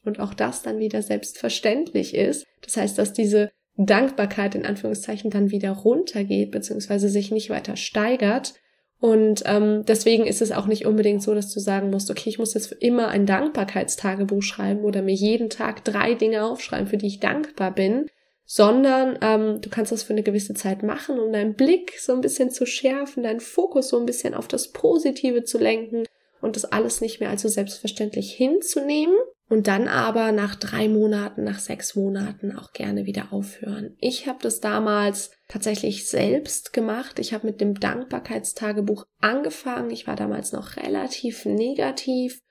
und 0.06 0.20
auch 0.20 0.34
das 0.34 0.62
dann 0.62 0.78
wieder 0.78 1.02
selbstverständlich 1.02 2.14
ist. 2.14 2.46
Das 2.62 2.76
heißt, 2.76 2.98
dass 2.98 3.12
diese 3.12 3.50
Dankbarkeit 3.76 4.54
in 4.54 4.64
Anführungszeichen 4.64 5.30
dann 5.30 5.50
wieder 5.50 5.70
runtergeht, 5.72 6.50
beziehungsweise 6.50 7.08
sich 7.08 7.30
nicht 7.30 7.50
weiter 7.50 7.76
steigert, 7.76 8.54
und 8.98 9.42
ähm, 9.44 9.84
deswegen 9.86 10.26
ist 10.26 10.40
es 10.40 10.52
auch 10.52 10.66
nicht 10.66 10.86
unbedingt 10.86 11.22
so, 11.22 11.34
dass 11.34 11.52
du 11.52 11.60
sagen 11.60 11.90
musst, 11.90 12.10
okay, 12.10 12.30
ich 12.30 12.38
muss 12.38 12.54
jetzt 12.54 12.68
für 12.68 12.76
immer 12.76 13.08
ein 13.08 13.26
Dankbarkeitstagebuch 13.26 14.42
schreiben 14.42 14.84
oder 14.84 15.02
mir 15.02 15.14
jeden 15.14 15.50
Tag 15.50 15.84
drei 15.84 16.14
Dinge 16.14 16.44
aufschreiben, 16.44 16.86
für 16.86 16.96
die 16.96 17.08
ich 17.08 17.20
dankbar 17.20 17.74
bin, 17.74 18.06
sondern 18.46 19.18
ähm, 19.20 19.60
du 19.60 19.68
kannst 19.68 19.92
das 19.92 20.02
für 20.02 20.14
eine 20.14 20.22
gewisse 20.22 20.54
Zeit 20.54 20.82
machen, 20.82 21.18
um 21.18 21.30
deinen 21.30 21.54
Blick 21.54 21.98
so 21.98 22.14
ein 22.14 22.22
bisschen 22.22 22.50
zu 22.50 22.64
schärfen, 22.64 23.24
deinen 23.24 23.40
Fokus 23.40 23.88
so 23.88 23.98
ein 23.98 24.06
bisschen 24.06 24.34
auf 24.34 24.48
das 24.48 24.72
Positive 24.72 25.44
zu 25.44 25.58
lenken 25.58 26.04
und 26.40 26.56
das 26.56 26.64
alles 26.64 27.00
nicht 27.00 27.20
mehr 27.20 27.28
allzu 27.28 27.48
selbstverständlich 27.48 28.32
hinzunehmen. 28.32 29.16
Und 29.48 29.68
dann 29.68 29.86
aber 29.86 30.32
nach 30.32 30.56
drei 30.56 30.88
Monaten, 30.88 31.44
nach 31.44 31.60
sechs 31.60 31.94
Monaten 31.94 32.56
auch 32.56 32.72
gerne 32.72 33.06
wieder 33.06 33.32
aufhören. 33.32 33.96
Ich 33.98 34.26
habe 34.26 34.38
das 34.42 34.60
damals 34.60 35.30
tatsächlich 35.48 36.08
selbst 36.08 36.72
gemacht. 36.72 37.18
Ich 37.18 37.32
habe 37.32 37.46
mit 37.46 37.60
dem 37.60 37.78
Dankbarkeitstagebuch 37.78 39.06
angefangen. 39.20 39.90
Ich 39.90 40.06
war 40.06 40.16
damals 40.16 40.52
noch 40.52 40.76
relativ 40.76 41.44
negativ 41.44 42.42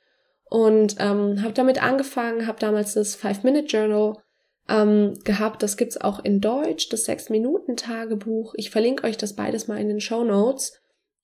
und 0.46 0.96
ähm, 1.00 1.42
habe 1.44 1.54
damit 1.54 1.84
angefangen, 1.84 2.48
habe 2.48 2.60
damals 2.60 2.94
das 2.94 3.16
Five-Minute-Journal 3.16 4.16
ähm, 4.70 5.16
gehabt. 5.26 5.64
Das 5.64 5.76
gibt's 5.76 6.00
auch 6.00 6.24
in 6.24 6.40
Deutsch, 6.40 6.88
das 6.90 7.04
Sechs-Minuten-Tagebuch. 7.04 8.54
Ich 8.56 8.70
verlinke 8.70 9.06
euch 9.06 9.18
das 9.18 9.36
beides 9.36 9.68
mal 9.68 9.80
in 9.80 9.90
den 9.90 10.00
Show 10.00 10.24
Notes. 10.24 10.80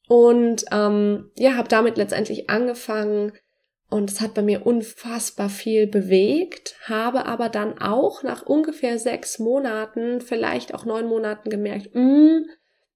Und 0.09 0.65
ähm, 0.71 1.31
ja, 1.37 1.55
habe 1.55 1.69
damit 1.69 1.95
letztendlich 1.95 2.49
angefangen, 2.49 3.31
und 3.91 4.10
es 4.10 4.21
hat 4.21 4.33
bei 4.33 4.41
mir 4.41 4.65
unfassbar 4.65 5.50
viel 5.50 5.86
bewegt, 5.86 6.75
habe 6.86 7.25
aber 7.25 7.50
dann 7.50 7.77
auch 7.79 8.24
nach 8.24 8.45
ungefähr 8.45 8.98
sechs 8.98 9.38
Monaten, 9.38 10.21
vielleicht 10.21 10.74
auch 10.74 10.86
neun 10.86 11.07
Monaten 11.07 11.50
gemerkt, 11.50 11.93
mm, 11.93 12.45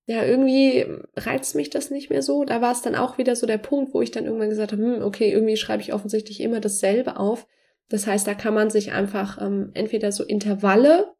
ja, 0.06 0.24
irgendwie 0.24 0.86
reizt 1.18 1.54
mich 1.56 1.70
das 1.70 1.92
nicht 1.92 2.10
mehr 2.10 2.22
so. 2.22 2.46
Da 2.46 2.62
war 2.62 2.72
es 2.72 2.82
dann 2.82 2.96
auch 2.96 3.18
wieder 3.18 3.36
so 3.36 3.46
der 3.46 3.58
Punkt, 3.58 3.94
wo 3.94 4.02
ich 4.02 4.12
dann 4.12 4.24
irgendwann 4.24 4.50
gesagt 4.50 4.72
habe, 4.72 4.82
hm, 4.82 5.02
okay, 5.04 5.32
irgendwie 5.32 5.58
schreibe 5.58 5.82
ich 5.82 5.94
offensichtlich 5.94 6.40
immer 6.40 6.62
dasselbe 6.62 7.20
auf. 7.20 7.46
Das 7.90 8.08
heißt, 8.08 8.25
da 8.25 8.34
kann 8.34 8.54
man 8.54 8.70
sich 8.70 8.94
einfach 8.94 9.42
ähm, 9.42 9.72
entweder 9.74 10.14
so 10.14 10.24
Intervalle 10.24 11.14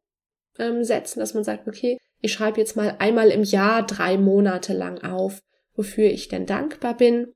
ähm, 0.58 0.86
setzen, 0.86 1.20
dass 1.20 1.34
man 1.34 1.44
sagt, 1.44 1.67
okay, 1.67 1.98
ich 2.22 2.32
schreibe 2.32 2.62
jetzt 2.62 2.77
mal 2.77 2.96
einmal 3.00 3.29
im 3.29 3.44
Jahr 3.44 3.86
drei 3.86 4.17
Monate 4.17 4.74
lang 4.74 5.03
auf, 5.03 5.41
wofür 5.74 6.05
ich 6.05 6.29
denn 6.29 6.46
dankbar 6.46 6.96
bin 6.96 7.35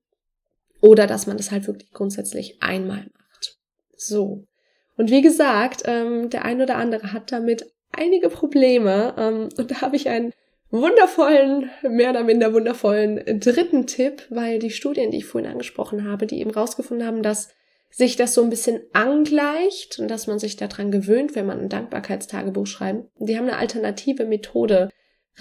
oder 0.82 1.08
dass 1.08 1.28
man 1.28 1.38
das 1.38 1.52
halt 1.52 1.68
wirklich 1.68 1.92
grundsätzlich 1.92 2.62
einmal 2.62 3.06
macht. 3.18 3.58
So. 3.96 4.46
Und 4.98 5.12
wie 5.12 5.22
gesagt, 5.22 5.84
ähm, 5.86 6.30
der 6.30 6.46
ein 6.46 6.62
oder 6.62 6.76
andere 6.76 7.14
hat 7.14 7.32
damit 7.32 7.72
einige 7.92 8.30
Probleme. 8.30 9.14
Ähm, 9.18 9.50
und 9.58 9.72
da 9.72 9.82
habe 9.82 9.96
ich 9.96 10.10
einen 10.10 10.34
wundervollen, 10.72 11.70
mehr 11.84 12.12
oder 12.12 12.24
minder 12.24 12.54
wundervollen 12.54 13.40
dritten 13.40 13.88
Tipp, 13.88 14.24
weil 14.30 14.60
die 14.60 14.70
Studien, 14.70 15.12
die 15.12 15.18
ich 15.18 15.26
vorhin 15.26 15.50
angesprochen 15.50 16.08
habe, 16.08 16.28
die 16.28 16.40
eben 16.40 16.52
rausgefunden 16.52 17.06
haben, 17.06 17.24
dass 17.24 17.50
sich 17.92 18.16
das 18.16 18.36
so 18.36 18.44
ein 18.44 18.52
bisschen 18.52 18.82
angleicht 18.94 19.98
und 20.00 20.10
dass 20.10 20.28
man 20.28 20.38
sich 20.38 20.58
daran 20.58 20.92
gewöhnt, 20.92 21.36
wenn 21.36 21.48
man 21.48 21.60
ein 21.60 21.70
Dankbarkeitstagebuch 21.70 22.68
schreibt. 22.68 23.10
Die 23.18 23.36
haben 23.36 23.48
eine 23.48 23.58
alternative 23.58 24.26
Methode 24.26 24.90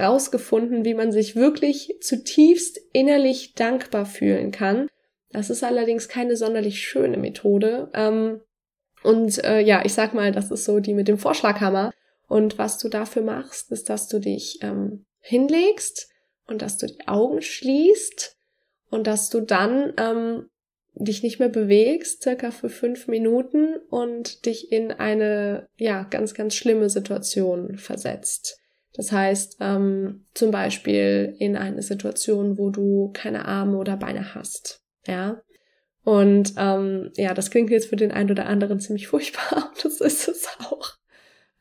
rausgefunden, 0.01 0.85
wie 0.85 0.95
man 0.95 1.13
sich 1.13 1.37
wirklich 1.37 1.97
zutiefst 2.01 2.81
innerlich 2.93 3.55
dankbar 3.55 4.07
fühlen 4.07 4.51
kann. 4.51 4.89
Das 5.31 5.51
ist 5.51 5.63
allerdings 5.63 6.09
keine 6.09 6.37
sonderlich 6.37 6.81
schöne 6.81 7.17
Methode. 7.17 7.91
Ähm, 7.95 8.41
und 9.03 9.43
äh, 9.45 9.61
ja, 9.61 9.85
ich 9.85 9.95
sag 9.95 10.15
mal, 10.15 10.33
das 10.33 10.51
ist 10.51 10.65
so 10.65 10.81
die 10.81 10.95
mit 10.95 11.09
dem 11.09 11.19
Vorschlaghammer. 11.19 11.93
Und 12.27 12.59
was 12.59 12.79
du 12.79 12.89
dafür 12.89 13.23
machst, 13.23 13.71
ist, 13.71 13.89
dass 13.89 14.09
du 14.09 14.19
dich 14.19 14.59
ähm, 14.63 15.07
hinlegst 15.21 16.11
und 16.47 16.63
dass 16.63 16.77
du 16.77 16.87
die 16.87 17.07
Augen 17.07 17.43
schließt 17.43 18.37
und 18.91 19.07
dass 19.07 19.31
du 19.31 19.41
dann 19.41 19.93
ähm, 19.99 20.49
dich 20.95 21.23
nicht 21.23 21.39
mehr 21.39 21.49
bewegst, 21.49 22.23
circa 22.23 22.51
für 22.51 22.69
fünf 22.69 23.07
Minuten 23.07 23.77
und 23.89 24.47
dich 24.47 24.73
in 24.73 24.91
eine, 24.91 25.69
ja, 25.77 26.03
ganz, 26.05 26.35
ganz 26.35 26.55
schlimme 26.55 26.91
Situation 26.91 27.77
versetzt. 27.77 28.59
Das 28.95 29.13
heißt, 29.13 29.59
ähm, 29.61 30.27
zum 30.35 30.51
Beispiel 30.51 31.37
in 31.39 31.57
eine 31.57 31.83
Situation, 31.83 32.59
wo 32.59 32.71
du 32.71 33.13
keine 33.13 33.45
Arme 33.45 33.77
oder 33.77 33.97
Beine 33.97 34.35
hast 34.35 34.83
ja. 35.09 35.43
Und 36.05 36.55
ähm, 36.57 37.11
ja, 37.17 37.35
das 37.35 37.51
klingt 37.51 37.71
jetzt 37.71 37.89
für 37.89 37.97
den 37.97 38.13
einen 38.13 38.31
oder 38.31 38.47
anderen 38.47 38.81
ziemlich 38.81 39.09
furchtbar, 39.09 39.73
das 39.83 40.01
ist 40.01 40.29
es 40.29 40.49
auch. 40.61 40.97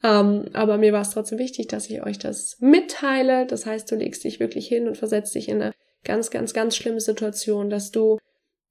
Ähm, 0.03 0.45
aber 0.53 0.77
mir 0.77 0.93
war 0.93 1.01
es 1.01 1.09
trotzdem 1.11 1.39
wichtig, 1.39 1.67
dass 1.67 1.89
ich 1.89 2.03
euch 2.03 2.19
das 2.19 2.57
mitteile. 2.59 3.47
Das 3.47 3.65
heißt, 3.65 3.91
du 3.91 3.95
legst 3.95 4.23
dich 4.23 4.39
wirklich 4.39 4.67
hin 4.67 4.87
und 4.87 4.95
versetzt 4.95 5.33
dich 5.33 5.49
in 5.49 5.61
eine 5.61 5.73
ganz, 6.03 6.29
ganz, 6.29 6.53
ganz 6.53 6.75
schlimme 6.75 7.01
Situation, 7.01 7.69
dass 7.69 7.91
du 7.91 8.19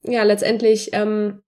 ja 0.03 0.23
letztendlich 0.23 0.91
ähm, 0.93 1.43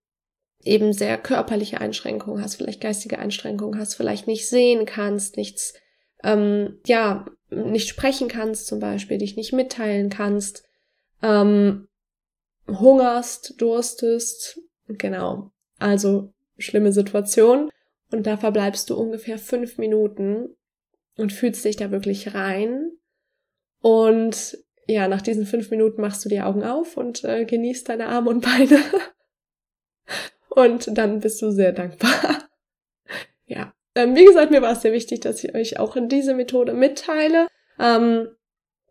eben 0.65 0.93
sehr 0.93 1.17
körperliche 1.17 1.81
Einschränkungen 1.81 2.43
hast, 2.43 2.57
vielleicht 2.57 2.81
geistige 2.81 3.19
Einschränkungen 3.19 3.79
hast, 3.79 3.95
vielleicht 3.95 4.27
nicht 4.27 4.49
sehen 4.49 4.85
kannst, 4.85 5.37
nichts, 5.37 5.75
ähm, 6.25 6.81
ja, 6.87 7.27
nicht 7.51 7.89
sprechen 7.89 8.29
kannst 8.29 8.67
zum 8.67 8.81
Beispiel, 8.81 9.19
dich 9.19 9.37
nicht 9.37 9.53
mitteilen 9.53 10.11
kannst. 10.11 10.65
Ähm, 11.23 11.89
hungerst, 12.69 13.61
durstest. 13.61 14.61
Genau. 14.87 15.51
Also 15.79 16.33
schlimme 16.59 16.93
Situation. 16.93 17.71
Und 18.11 18.27
da 18.27 18.37
verbleibst 18.37 18.89
du 18.91 18.97
ungefähr 18.97 19.39
fünf 19.39 19.79
Minuten 19.79 20.57
und 21.17 21.33
fühlst 21.33 21.65
dich 21.65 21.77
da 21.77 21.91
wirklich 21.91 22.35
rein. 22.35 22.93
Und 23.81 24.59
ja, 24.87 25.09
nach 25.09 25.21
diesen 25.21 25.45
fünf 25.45 25.71
Minuten 25.71 26.01
machst 26.01 26.25
du 26.25 26.29
die 26.29 26.41
Augen 26.41 26.65
auf 26.65 26.97
und 26.97 27.23
äh, 27.25 27.45
genießt 27.45 27.89
deine 27.89 28.07
Arme 28.07 28.31
und 28.31 28.41
Beine. 28.41 28.81
und 30.49 30.97
dann 30.97 31.21
bist 31.21 31.43
du 31.43 31.51
sehr 31.51 31.73
dankbar. 31.73 32.49
ja. 33.47 33.75
Ähm, 33.95 34.17
wie 34.17 34.25
gesagt, 34.25 34.51
mir 34.51 34.63
war 34.63 34.73
es 34.73 34.83
sehr 34.83 34.93
wichtig, 34.93 35.21
dass 35.21 35.45
ich 35.45 35.55
euch 35.55 35.79
auch 35.79 35.97
in 35.97 36.09
diese 36.09 36.35
Methode 36.35 36.73
mitteile. 36.73 37.49
Ähm, 37.79 38.29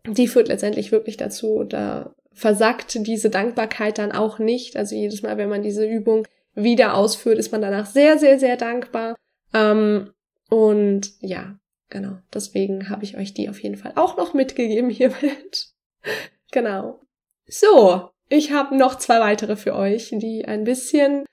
die 0.06 0.28
führt 0.28 0.48
letztendlich 0.48 0.92
wirklich 0.92 1.18
dazu, 1.18 1.64
da 1.64 2.16
versackt 2.38 3.08
diese 3.08 3.32
Dankbarkeit 3.32 3.98
dann 3.98 4.12
auch 4.12 4.38
nicht. 4.38 4.78
Also 4.78 4.96
jedes 4.96 5.24
Mal, 5.24 5.38
wenn 5.38 5.50
man 5.50 5.64
diese 5.64 5.88
Übung 5.88 6.28
wieder 6.54 6.94
ausführt, 6.94 7.40
ist 7.40 7.52
man 7.52 7.62
danach 7.62 7.88
sehr, 7.88 8.20
sehr, 8.20 8.38
sehr 8.38 8.58
dankbar. 8.58 9.16
Ähm, 9.56 10.12
und 10.48 11.14
ja, 11.20 11.58
genau. 11.90 12.20
Deswegen 12.32 12.90
habe 12.90 13.04
ich 13.04 13.18
euch 13.18 13.34
die 13.34 13.50
auf 13.50 13.60
jeden 13.62 13.76
Fall 13.76 13.94
auch 13.96 14.18
noch 14.18 14.36
mitgegeben 14.36 14.92
hiermit. 14.92 15.70
genau. 16.52 17.00
So, 17.48 18.12
ich 18.30 18.52
habe 18.52 18.78
noch 18.78 19.00
zwei 19.00 19.20
weitere 19.20 19.56
für 19.56 19.74
euch, 19.74 20.12
die 20.14 20.46
ein 20.46 20.64
bisschen 20.64 21.26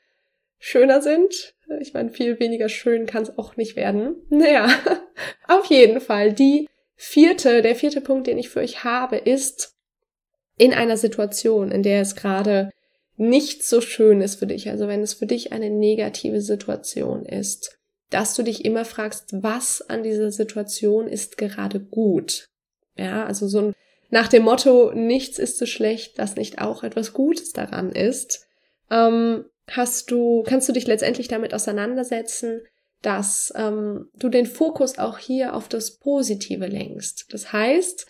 schöner 0.59 1.03
sind. 1.03 1.55
Ich 1.81 1.93
meine, 1.93 2.11
viel 2.11 2.41
weniger 2.41 2.71
schön 2.71 3.05
kann 3.05 3.25
es 3.25 3.37
auch 3.37 3.59
nicht 3.59 3.77
werden. 3.77 4.17
Naja, 4.31 4.69
auf 5.49 5.67
jeden 5.67 6.01
Fall. 6.01 6.33
Die 6.33 6.67
vierte, 6.97 7.61
der 7.61 7.77
vierte 7.77 8.01
Punkt, 8.01 8.27
den 8.27 8.39
ich 8.39 8.49
für 8.49 8.61
euch 8.61 8.85
habe, 8.85 9.17
ist, 9.17 9.74
in 10.57 10.73
einer 10.73 10.97
Situation, 10.97 11.71
in 11.71 11.83
der 11.83 12.01
es 12.01 12.15
gerade 12.17 12.71
nicht 13.17 13.65
so 13.65 13.81
schön 13.81 14.21
ist 14.21 14.37
für 14.37 14.47
dich, 14.47 14.71
also 14.71 14.89
wenn 14.89 15.03
es 15.03 15.15
für 15.15 15.27
dich 15.27 15.53
eine 15.53 15.71
negative 15.71 16.41
Situation 16.41 17.25
ist, 17.25 17.79
dass 18.11 18.35
du 18.35 18.43
dich 18.43 18.65
immer 18.65 18.85
fragst, 18.85 19.43
was 19.43 19.83
an 19.89 20.03
dieser 20.03 20.31
Situation 20.31 21.09
ist 21.09 21.39
gerade 21.39 21.81
gut. 21.81 22.49
Ja, 22.97 23.25
also 23.25 23.49
so 23.49 23.59
ein, 23.59 23.75
nach 24.11 24.29
dem 24.29 24.45
Motto, 24.45 24.93
nichts 24.95 25.39
ist 25.39 25.59
so 25.59 25.67
schlecht, 25.67 26.19
dass 26.19 26.37
nicht 26.37 26.61
auch 26.61 26.83
etwas 26.83 27.13
Gutes 27.13 27.53
daran 27.53 27.91
ist, 27.91 28.47
ähm, 28.91 29.45
hast 29.69 30.11
du, 30.11 30.45
kannst 30.47 30.69
du 30.69 30.73
dich 30.73 30.87
letztendlich 30.87 31.29
damit 31.29 31.55
auseinandersetzen, 31.55 32.63
dass 33.03 33.53
ähm, 33.57 34.09
du 34.15 34.29
den 34.29 34.47
Fokus 34.47 34.99
auch 34.99 35.19
hier 35.19 35.55
auf 35.55 35.69
das 35.69 35.99
Positive 35.99 36.67
lenkst. 36.67 37.27
Das 37.31 37.53
heißt, 37.53 38.07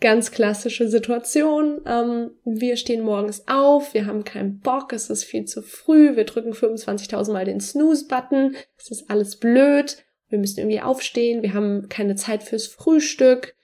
ganz 0.00 0.30
klassische 0.30 0.88
Situation. 0.88 1.80
Ähm, 1.86 2.30
wir 2.44 2.76
stehen 2.76 3.02
morgens 3.02 3.46
auf, 3.48 3.94
wir 3.94 4.06
haben 4.06 4.24
keinen 4.24 4.60
Bock, 4.60 4.92
es 4.92 5.10
ist 5.10 5.24
viel 5.24 5.44
zu 5.44 5.62
früh, 5.62 6.16
wir 6.16 6.24
drücken 6.24 6.52
25.000 6.52 7.32
Mal 7.32 7.44
den 7.44 7.60
Snooze-Button, 7.60 8.56
es 8.76 8.90
ist 8.90 9.10
alles 9.10 9.36
blöd, 9.36 10.04
wir 10.28 10.38
müssen 10.38 10.60
irgendwie 10.60 10.80
aufstehen, 10.80 11.42
wir 11.42 11.54
haben 11.54 11.88
keine 11.88 12.14
Zeit 12.14 12.42
fürs 12.42 12.66
Frühstück 12.66 13.54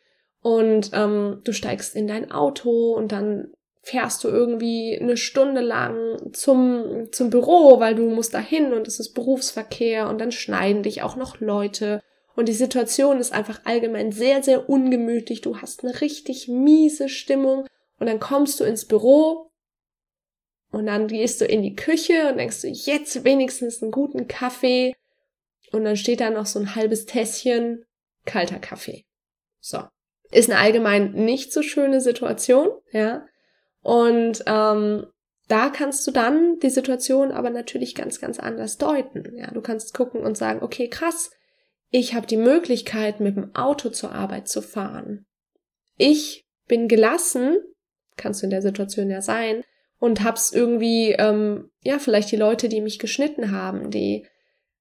und 0.43 0.91
ähm, 0.93 1.41
du 1.45 1.53
steigst 1.53 1.95
in 1.95 2.07
dein 2.07 2.33
Auto 2.33 2.95
und 2.95 3.13
dann 3.13 3.53
fährst 3.83 4.25
du 4.25 4.29
irgendwie 4.29 4.99
eine 4.99 5.19
Stunde 5.19 5.61
lang 5.61 6.33
zum, 6.33 7.09
zum 7.13 7.31
Büro, 7.31 7.81
weil 7.81 7.95
du 7.95 8.09
musst 8.09 8.33
dahin 8.33 8.73
und 8.73 8.89
es 8.89 8.99
ist 8.99 9.13
Berufsverkehr 9.13 10.09
und 10.09 10.21
dann 10.21 10.33
schneiden 10.33 10.83
dich 10.83 11.03
auch 11.03 11.17
noch 11.17 11.39
Leute 11.39 12.01
und 12.37 12.49
die 12.49 12.53
Situation 12.53 13.19
ist 13.19 13.33
einfach 13.33 13.61
allgemein 13.65 14.13
sehr, 14.13 14.43
sehr 14.43 14.69
ungemütlich. 14.69 15.41
Du 15.41 15.59
hast 15.59 15.85
eine 15.85 16.01
richtig 16.01 16.49
miese 16.49 17.09
Stimmung 17.09 17.67
und 17.99 18.07
dann 18.07 18.21
kommst 18.21 18.61
du 18.61 18.65
ins 18.65 18.87
Büro 18.87 19.51
und 20.75 20.87
dann 20.87 21.07
gehst 21.07 21.41
du 21.41 21.45
in 21.45 21.63
die 21.63 21.77
Küche 21.77 22.31
und 22.31 22.39
denkst 22.39 22.63
du, 22.63 22.69
jetzt 22.69 23.25
wenigstens 23.25 23.81
einen 23.81 23.93
guten 23.93 24.27
Kaffee. 24.27 24.95
Und 25.71 25.85
dann 25.85 25.97
steht 25.97 26.21
da 26.21 26.31
noch 26.31 26.47
so 26.47 26.59
ein 26.59 26.75
halbes 26.75 27.07
Tässchen 27.07 27.85
kalter 28.27 28.59
Kaffee. 28.59 29.05
So. 29.61 29.85
Ist 30.33 30.51
eine 30.51 30.59
allgemein 30.59 31.13
nicht 31.13 31.53
so 31.53 31.63
schöne 31.63 32.01
Situation, 32.01 32.71
ja. 32.91 33.25
Und 33.83 34.43
ähm, 34.47 35.07
da 35.47 35.69
kannst 35.69 36.05
du 36.07 36.11
dann 36.11 36.59
die 36.59 36.71
Situation 36.71 37.31
aber 37.31 37.51
natürlich 37.51 37.95
ganz, 37.95 38.21
ganz 38.21 38.41
anders 38.41 38.77
deuten. 38.77 39.37
Ja, 39.37 39.53
du 39.53 39.61
kannst 39.61 39.95
gucken 39.95 40.23
und 40.23 40.37
sagen, 40.37 40.63
okay, 40.63 40.89
krass, 40.89 41.31
ich 41.97 42.13
habe 42.13 42.27
die 42.27 42.37
Möglichkeit, 42.37 43.21
mit 43.21 43.37
dem 43.37 43.55
Auto 43.55 43.89
zur 43.89 44.11
Arbeit 44.11 44.49
zu 44.49 44.63
fahren. 44.63 45.27
Ich 45.97 46.45
bin 46.67 46.89
gelassen, 46.89 47.57
kannst 48.17 48.43
du 48.43 48.47
in 48.47 48.51
der 48.51 48.63
Situation 48.63 49.11
ja 49.11 49.23
sein, 49.23 49.63
und 50.01 50.25
hab's 50.25 50.53
irgendwie, 50.53 51.13
ähm, 51.13 51.71
ja, 51.83 52.01
vielleicht 52.01 52.33
die 52.33 52.37
Leute, 52.37 52.69
die 52.69 52.81
mich 52.81 52.99
geschnitten 52.99 53.53
haben, 53.53 53.93
die 53.93 54.27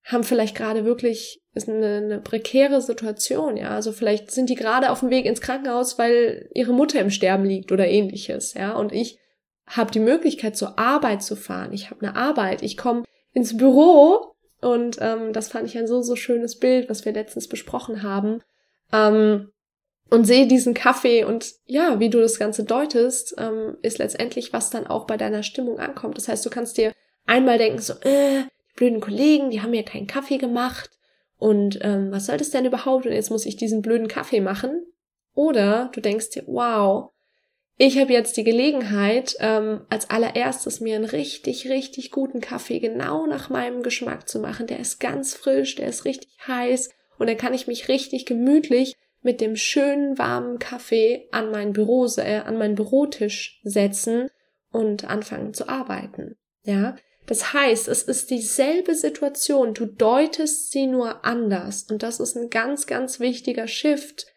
haben 0.03 0.24
vielleicht 0.24 0.55
gerade 0.58 0.86
wirklich 0.86 1.39
ist 1.53 1.70
eine, 1.70 1.98
eine 1.98 2.20
prekäre 2.20 2.82
Situation, 2.82 3.58
ja. 3.58 3.70
Also 3.70 3.91
vielleicht 3.91 4.32
sind 4.32 4.50
die 4.50 4.55
gerade 4.55 4.89
auf 4.89 5.01
dem 5.01 5.12
Weg 5.12 5.27
ins 5.27 5.39
Krankenhaus, 5.39 6.00
weil 6.00 6.50
ihre 6.55 6.74
Mutter 6.74 7.00
im 7.00 7.12
Sterben 7.12 7.46
liegt 7.46 7.72
oder 7.72 7.88
ähnliches, 7.88 8.55
ja. 8.55 8.74
Und 8.74 8.91
ich 8.91 9.20
habe 9.67 9.91
die 9.91 10.00
Möglichkeit, 10.00 10.58
zur 10.58 10.79
Arbeit 10.79 11.22
zu 11.22 11.36
fahren. 11.36 11.74
Ich 11.74 11.91
habe 11.91 12.01
eine 12.01 12.15
Arbeit. 12.15 12.63
Ich 12.63 12.75
komme 12.75 13.03
ins 13.34 13.55
Büro 13.55 14.33
und 14.63 14.98
ähm, 15.01 15.34
das 15.34 15.50
fand 15.50 15.67
ich 15.67 15.77
ein 15.77 15.88
so, 15.88 16.01
so 16.01 16.15
schönes 16.15 16.60
Bild, 16.60 16.89
was 16.89 17.05
wir 17.05 17.13
letztens 17.13 17.48
besprochen 17.48 18.03
haben. 18.03 18.41
Ähm, 18.91 19.50
und 20.10 20.25
sehe 20.25 20.48
diesen 20.48 20.74
Kaffee 20.74 21.24
und 21.24 21.53
ja, 21.65 22.00
wie 22.00 22.10
du 22.10 22.20
das 22.20 22.38
Ganze 22.38 22.63
deutest, 22.65 23.36
ähm, 23.39 23.77
ist 23.82 23.98
letztendlich, 23.98 24.53
was 24.53 24.70
dann 24.70 24.86
auch 24.86 25.08
bei 25.08 25.17
deiner 25.17 25.41
Stimmung 25.41 25.79
ankommt. 25.79 26.17
Das 26.17 26.27
heißt, 26.27 26.46
du 26.46 26.50
kannst 26.50 26.77
dir 26.77 26.91
einmal 27.25 27.58
denken, 27.58 27.79
so, 27.79 27.93
äh, 28.01 28.43
die 28.43 28.75
blöden 28.75 29.00
Kollegen, 29.00 29.50
die 29.50 29.62
haben 29.62 29.72
mir 29.72 29.84
keinen 29.84 30.08
Kaffee 30.08 30.38
gemacht 30.38 30.91
und 31.38 31.79
ähm, 31.82 32.12
was 32.12 32.27
soll 32.27 32.38
das 32.38 32.51
denn 32.51 32.65
überhaupt? 32.65 33.05
Und 33.05 33.13
jetzt 33.13 33.32
muss 33.32 33.46
ich 33.46 33.55
diesen 33.55 33.82
blöden 33.82 34.08
Kaffee 34.08 34.39
machen. 34.39 34.86
Oder 35.34 35.89
du 35.93 36.00
denkst 36.00 36.29
dir, 36.29 36.43
wow, 36.46 37.12
ich 37.86 37.98
habe 37.98 38.13
jetzt 38.13 38.38
die 38.38 38.46
Gelegenheit, 38.46 39.36
ähm, 39.40 39.82
als 39.90 40.10
allererstes 40.10 40.80
mir 40.80 40.96
einen 40.96 41.04
richtig, 41.04 41.70
richtig 41.70 42.12
guten 42.12 42.40
Kaffee 42.40 42.80
genau 42.80 43.25
nach 43.25 43.50
meinem 43.50 43.84
Geschmack 43.84 44.30
zu 44.30 44.40
machen. 44.40 44.68
Der 44.68 44.80
ist 44.80 45.00
ganz 45.00 45.34
frisch, 45.34 45.75
der 45.75 45.88
ist 45.88 46.06
richtig 46.06 46.30
heiß 46.48 46.92
und 47.20 47.28
dann 47.28 47.38
kann 47.38 47.54
ich 47.54 47.68
mich 47.68 47.90
richtig 47.90 48.25
gemütlich 48.25 48.96
mit 49.22 49.42
dem 49.42 49.58
schönen 49.58 50.18
warmen 50.18 50.60
Kaffee 50.60 51.28
an 51.32 51.52
mein 51.52 51.74
Büro, 51.74 52.08
äh, 52.18 52.42
an 52.46 52.58
meinen 52.58 52.75
Bürotisch 52.75 53.60
setzen 53.63 54.30
und 54.72 55.04
anfangen 55.04 55.54
zu 55.54 55.68
arbeiten. 55.68 56.38
Ja, 56.63 56.96
das 57.25 57.54
heißt, 57.54 57.90
es 57.90 58.04
ist 58.04 58.30
dieselbe 58.30 58.96
Situation, 58.96 59.74
du 59.74 59.86
deutest 59.88 60.72
sie 60.72 60.88
nur 60.88 61.25
anders 61.25 61.84
und 61.90 62.02
das 62.02 62.22
ist 62.22 62.38
ein 62.38 62.50
ganz, 62.50 62.88
ganz 62.88 63.20
wichtiger 63.20 63.68
Shift. 63.68 64.28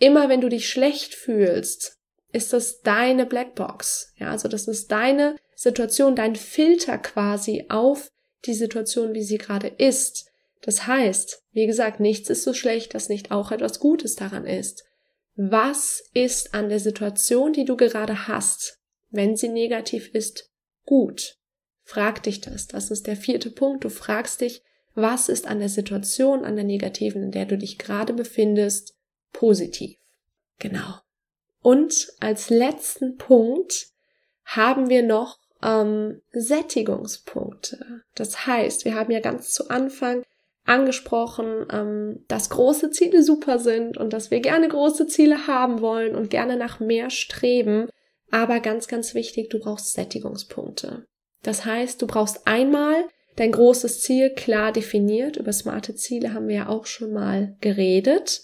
Immer 0.00 0.28
wenn 0.28 0.40
du 0.40 0.48
dich 0.48 0.68
schlecht 0.68 1.14
fühlst, 1.14 1.97
ist 2.32 2.52
das 2.52 2.82
deine 2.82 3.26
Blackbox. 3.26 4.12
Ja, 4.16 4.30
also 4.30 4.48
das 4.48 4.68
ist 4.68 4.90
deine 4.90 5.36
Situation, 5.54 6.14
dein 6.14 6.36
Filter 6.36 6.98
quasi 6.98 7.66
auf 7.68 8.12
die 8.44 8.54
Situation, 8.54 9.14
wie 9.14 9.22
sie 9.22 9.38
gerade 9.38 9.68
ist. 9.68 10.30
Das 10.62 10.86
heißt, 10.86 11.42
wie 11.52 11.66
gesagt, 11.66 12.00
nichts 12.00 12.30
ist 12.30 12.44
so 12.44 12.52
schlecht, 12.52 12.94
dass 12.94 13.08
nicht 13.08 13.30
auch 13.30 13.50
etwas 13.50 13.80
Gutes 13.80 14.16
daran 14.16 14.44
ist. 14.44 14.84
Was 15.36 16.02
ist 16.14 16.54
an 16.54 16.68
der 16.68 16.80
Situation, 16.80 17.52
die 17.52 17.64
du 17.64 17.76
gerade 17.76 18.28
hast, 18.28 18.78
wenn 19.10 19.36
sie 19.36 19.48
negativ 19.48 20.08
ist, 20.12 20.50
gut? 20.84 21.38
Frag 21.84 22.22
dich 22.24 22.40
das. 22.40 22.66
Das 22.66 22.90
ist 22.90 23.06
der 23.06 23.16
vierte 23.16 23.50
Punkt. 23.50 23.84
Du 23.84 23.88
fragst 23.88 24.40
dich, 24.40 24.62
was 24.94 25.28
ist 25.28 25.46
an 25.46 25.60
der 25.60 25.68
Situation, 25.68 26.44
an 26.44 26.56
der 26.56 26.64
negativen, 26.64 27.22
in 27.22 27.30
der 27.30 27.46
du 27.46 27.56
dich 27.56 27.78
gerade 27.78 28.12
befindest, 28.12 28.94
positiv? 29.32 29.96
Genau. 30.58 30.96
Und 31.62 32.08
als 32.20 32.50
letzten 32.50 33.16
Punkt 33.16 33.88
haben 34.44 34.88
wir 34.88 35.02
noch 35.02 35.38
ähm, 35.62 36.22
Sättigungspunkte. 36.32 38.02
Das 38.14 38.46
heißt, 38.46 38.84
wir 38.84 38.94
haben 38.94 39.10
ja 39.10 39.20
ganz 39.20 39.52
zu 39.52 39.68
Anfang 39.68 40.22
angesprochen, 40.64 41.66
ähm, 41.72 42.24
dass 42.28 42.50
große 42.50 42.90
Ziele 42.90 43.22
super 43.22 43.58
sind 43.58 43.96
und 43.96 44.12
dass 44.12 44.30
wir 44.30 44.40
gerne 44.40 44.68
große 44.68 45.06
Ziele 45.06 45.46
haben 45.46 45.80
wollen 45.80 46.14
und 46.14 46.30
gerne 46.30 46.56
nach 46.56 46.78
mehr 46.78 47.10
streben. 47.10 47.88
Aber 48.30 48.60
ganz, 48.60 48.86
ganz 48.88 49.14
wichtig, 49.14 49.48
du 49.48 49.58
brauchst 49.58 49.94
Sättigungspunkte. 49.94 51.06
Das 51.42 51.64
heißt, 51.64 52.02
du 52.02 52.06
brauchst 52.06 52.46
einmal 52.46 53.04
dein 53.36 53.52
großes 53.52 54.02
Ziel 54.02 54.30
klar 54.30 54.72
definiert. 54.72 55.36
Über 55.36 55.52
smarte 55.52 55.94
Ziele 55.94 56.34
haben 56.34 56.48
wir 56.48 56.56
ja 56.56 56.68
auch 56.68 56.86
schon 56.86 57.12
mal 57.12 57.56
geredet. 57.60 58.42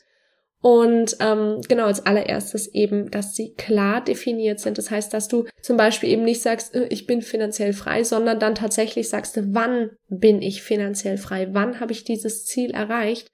Und 0.65 1.19
ähm, 1.21 1.61
genau 1.69 1.85
als 1.85 2.07
allererstes 2.07 2.69
eben, 2.69 3.11
dass 3.11 3.35
sie 3.35 3.53
klar 3.53 4.03
definiert 4.03 4.61
sind. 4.61 4.79
Das 4.79 4.91
heißt, 4.91 5.13
dass 5.13 5.29
du 5.29 5.45
zum 5.61 5.77
Beispiel 5.77 6.09
eben 6.09 6.23
nicht 6.23 6.41
sagst, 6.41 6.75
äh, 6.75 6.87
ich 6.87 7.07
bin 7.07 7.21
finanziell 7.21 7.75
frei, 7.75 8.03
sondern 8.03 8.41
dann 8.41 8.55
tatsächlich 8.55 9.11
sagst, 9.11 9.39
wann 9.53 9.91
bin 10.09 10.41
ich 10.41 10.63
finanziell 10.63 11.19
frei? 11.19 11.49
Wann 11.53 11.81
habe 11.81 11.93
ich 11.93 12.05
dieses 12.05 12.47
Ziel 12.47 12.71
erreicht? 12.71 13.31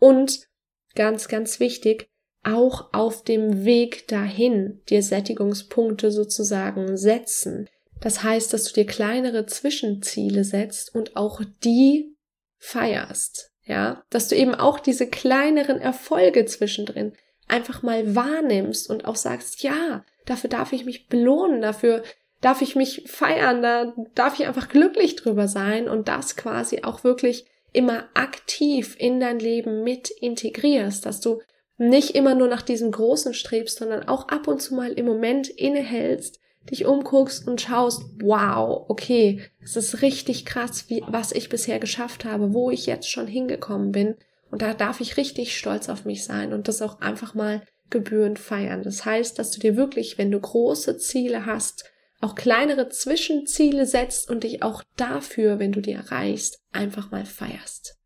Und 0.00 0.48
ganz, 0.96 1.28
ganz 1.28 1.60
wichtig, 1.60 2.08
auch 2.42 2.92
auf 2.92 3.22
dem 3.22 3.64
Weg 3.64 4.08
dahin 4.08 4.80
dir 4.88 5.04
Sättigungspunkte 5.04 6.10
sozusagen 6.10 6.96
setzen. 6.96 7.68
Das 8.00 8.24
heißt, 8.24 8.52
dass 8.52 8.64
du 8.64 8.72
dir 8.72 8.86
kleinere 8.86 9.46
Zwischenziele 9.46 10.42
setzt 10.42 10.92
und 10.92 11.14
auch 11.14 11.42
die 11.62 12.16
feierst. 12.58 13.51
Ja, 13.64 14.02
dass 14.10 14.28
du 14.28 14.34
eben 14.34 14.54
auch 14.54 14.80
diese 14.80 15.06
kleineren 15.08 15.80
Erfolge 15.80 16.44
zwischendrin 16.46 17.12
einfach 17.46 17.82
mal 17.82 18.16
wahrnimmst 18.16 18.90
und 18.90 19.04
auch 19.04 19.16
sagst, 19.16 19.62
ja, 19.62 20.04
dafür 20.26 20.50
darf 20.50 20.72
ich 20.72 20.84
mich 20.84 21.08
belohnen, 21.08 21.60
dafür 21.60 22.02
darf 22.40 22.60
ich 22.60 22.74
mich 22.74 23.04
feiern, 23.06 23.62
da 23.62 23.94
darf 24.14 24.38
ich 24.38 24.46
einfach 24.46 24.68
glücklich 24.68 25.16
drüber 25.16 25.46
sein 25.46 25.88
und 25.88 26.08
das 26.08 26.36
quasi 26.36 26.82
auch 26.82 27.04
wirklich 27.04 27.46
immer 27.72 28.08
aktiv 28.14 28.96
in 28.98 29.20
dein 29.20 29.38
Leben 29.38 29.84
mit 29.84 30.10
integrierst, 30.10 31.06
dass 31.06 31.20
du 31.20 31.40
nicht 31.78 32.14
immer 32.14 32.34
nur 32.34 32.48
nach 32.48 32.62
diesem 32.62 32.90
Großen 32.90 33.32
strebst, 33.32 33.78
sondern 33.78 34.08
auch 34.08 34.28
ab 34.28 34.46
und 34.48 34.60
zu 34.60 34.74
mal 34.74 34.92
im 34.92 35.06
Moment 35.06 35.48
innehältst, 35.48 36.40
dich 36.70 36.86
umguckst 36.86 37.46
und 37.46 37.60
schaust, 37.60 38.02
wow, 38.20 38.84
okay, 38.88 39.42
es 39.62 39.76
ist 39.76 40.02
richtig 40.02 40.44
krass, 40.44 40.84
wie, 40.88 41.02
was 41.06 41.32
ich 41.32 41.48
bisher 41.48 41.78
geschafft 41.78 42.24
habe, 42.24 42.54
wo 42.54 42.70
ich 42.70 42.86
jetzt 42.86 43.10
schon 43.10 43.26
hingekommen 43.26 43.92
bin. 43.92 44.16
Und 44.50 44.62
da 44.62 44.74
darf 44.74 45.00
ich 45.00 45.16
richtig 45.16 45.56
stolz 45.56 45.88
auf 45.88 46.04
mich 46.04 46.24
sein 46.24 46.52
und 46.52 46.68
das 46.68 46.82
auch 46.82 47.00
einfach 47.00 47.34
mal 47.34 47.62
gebührend 47.90 48.38
feiern. 48.38 48.82
Das 48.82 49.04
heißt, 49.04 49.38
dass 49.38 49.50
du 49.50 49.60
dir 49.60 49.76
wirklich, 49.76 50.18
wenn 50.18 50.30
du 50.30 50.40
große 50.40 50.98
Ziele 50.98 51.46
hast, 51.46 51.84
auch 52.20 52.34
kleinere 52.34 52.88
Zwischenziele 52.88 53.86
setzt 53.86 54.30
und 54.30 54.44
dich 54.44 54.62
auch 54.62 54.82
dafür, 54.96 55.58
wenn 55.58 55.72
du 55.72 55.80
die 55.80 55.92
erreichst, 55.92 56.60
einfach 56.72 57.10
mal 57.10 57.24
feierst. 57.24 57.98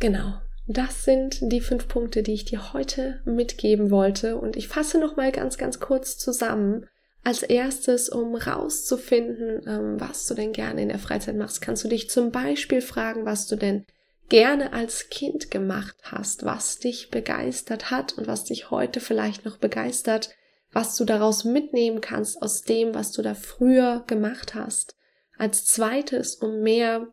Genau. 0.00 0.40
Das 0.68 1.04
sind 1.04 1.38
die 1.40 1.60
fünf 1.60 1.86
Punkte, 1.86 2.24
die 2.24 2.32
ich 2.32 2.44
dir 2.44 2.72
heute 2.72 3.20
mitgeben 3.24 3.92
wollte. 3.92 4.36
Und 4.36 4.56
ich 4.56 4.66
fasse 4.66 4.98
noch 4.98 5.16
mal 5.16 5.30
ganz, 5.30 5.58
ganz 5.58 5.78
kurz 5.78 6.18
zusammen. 6.18 6.86
Als 7.26 7.42
erstes, 7.42 8.08
um 8.08 8.36
rauszufinden, 8.36 9.60
ähm, 9.66 10.00
was 10.00 10.28
du 10.28 10.34
denn 10.34 10.52
gerne 10.52 10.82
in 10.82 10.90
der 10.90 11.00
Freizeit 11.00 11.34
machst, 11.34 11.60
kannst 11.60 11.82
du 11.82 11.88
dich 11.88 12.08
zum 12.08 12.30
Beispiel 12.30 12.80
fragen, 12.80 13.26
was 13.26 13.48
du 13.48 13.56
denn 13.56 13.84
gerne 14.28 14.72
als 14.72 15.08
Kind 15.08 15.50
gemacht 15.50 15.96
hast, 16.04 16.44
was 16.44 16.78
dich 16.78 17.10
begeistert 17.10 17.90
hat 17.90 18.16
und 18.16 18.28
was 18.28 18.44
dich 18.44 18.70
heute 18.70 19.00
vielleicht 19.00 19.44
noch 19.44 19.56
begeistert, 19.56 20.30
was 20.70 20.94
du 20.94 21.04
daraus 21.04 21.42
mitnehmen 21.42 22.00
kannst 22.00 22.40
aus 22.40 22.62
dem, 22.62 22.94
was 22.94 23.10
du 23.10 23.22
da 23.22 23.34
früher 23.34 24.04
gemacht 24.06 24.54
hast. 24.54 24.94
Als 25.36 25.64
zweites, 25.64 26.36
um 26.36 26.60
mehr 26.60 27.08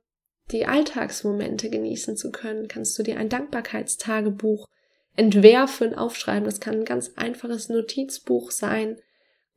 die 0.52 0.68
Alltagsmomente 0.68 1.72
genießen 1.72 2.18
zu 2.18 2.30
können, 2.32 2.68
kannst 2.68 3.00
du 3.00 3.02
dir 3.02 3.18
ein 3.18 3.30
Dankbarkeitstagebuch 3.30 4.68
entwerfen, 5.16 5.96
aufschreiben. 5.96 6.46
Das 6.46 6.60
kann 6.60 6.82
ein 6.82 6.86
ganz 6.86 7.14
einfaches 7.16 7.68
Notizbuch 7.70 8.52
sein, 8.52 9.00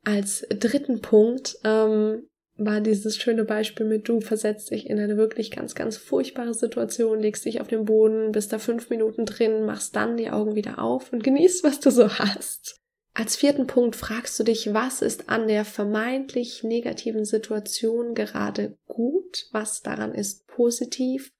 als 0.07 0.47
dritten 0.49 1.01
Punkt 1.01 1.57
ähm, 1.65 2.29
war 2.55 2.79
dieses 2.79 3.17
schöne 3.17 3.43
Beispiel 3.43 3.85
mit 3.85 4.07
du 4.07 4.21
versetzt 4.21 4.71
dich 4.71 4.89
in 4.89 4.99
eine 4.99 5.17
wirklich 5.17 5.51
ganz, 5.51 5.75
ganz 5.75 5.97
furchtbare 5.97 6.53
Situation, 6.53 7.19
legst 7.19 7.43
dich 7.43 7.59
auf 7.59 7.67
den 7.67 7.83
Boden, 7.83 8.31
bist 8.31 8.53
da 8.53 8.57
fünf 8.57 8.89
Minuten 8.89 9.25
drin, 9.25 9.65
machst 9.65 9.97
dann 9.97 10.15
die 10.15 10.29
Augen 10.29 10.55
wieder 10.55 10.79
auf 10.79 11.11
und 11.11 11.25
genießt, 11.25 11.65
was 11.65 11.81
du 11.81 11.91
so 11.91 12.07
hast. 12.19 12.79
Als 13.15 13.35
vierten 13.35 13.67
Punkt 13.67 13.97
fragst 13.97 14.39
du 14.39 14.45
dich, 14.45 14.73
was 14.73 15.01
ist 15.01 15.27
an 15.27 15.49
der 15.49 15.65
vermeintlich 15.65 16.63
negativen 16.63 17.25
Situation 17.25 18.15
gerade 18.15 18.77
gut, 18.85 19.47
was 19.51 19.81
daran 19.81 20.15
ist 20.15 20.47
positiv. 20.47 21.33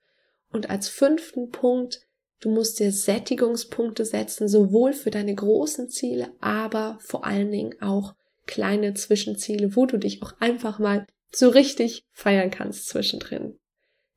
Und 0.52 0.70
als 0.70 0.90
fünften 0.90 1.52
Punkt, 1.52 2.02
du 2.42 2.50
musst 2.50 2.82
dir 2.82 2.92
Sättigungspunkte 2.92 4.04
setzen, 4.04 4.50
sowohl 4.50 4.92
für 4.92 5.10
deine 5.10 5.34
großen 5.36 5.88
Ziele, 5.88 6.34
aber 6.42 6.98
vor 7.00 7.26
allen 7.26 7.50
Dingen 7.50 7.82
auch 7.82 8.17
kleine 8.48 8.94
Zwischenziele, 8.94 9.76
wo 9.76 9.86
du 9.86 9.98
dich 9.98 10.24
auch 10.24 10.34
einfach 10.40 10.80
mal 10.80 11.06
so 11.32 11.50
richtig 11.50 12.06
feiern 12.12 12.50
kannst 12.50 12.88
zwischendrin. 12.88 13.60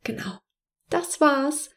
Genau. 0.05 0.38
Das 0.88 1.21
war's 1.21 1.71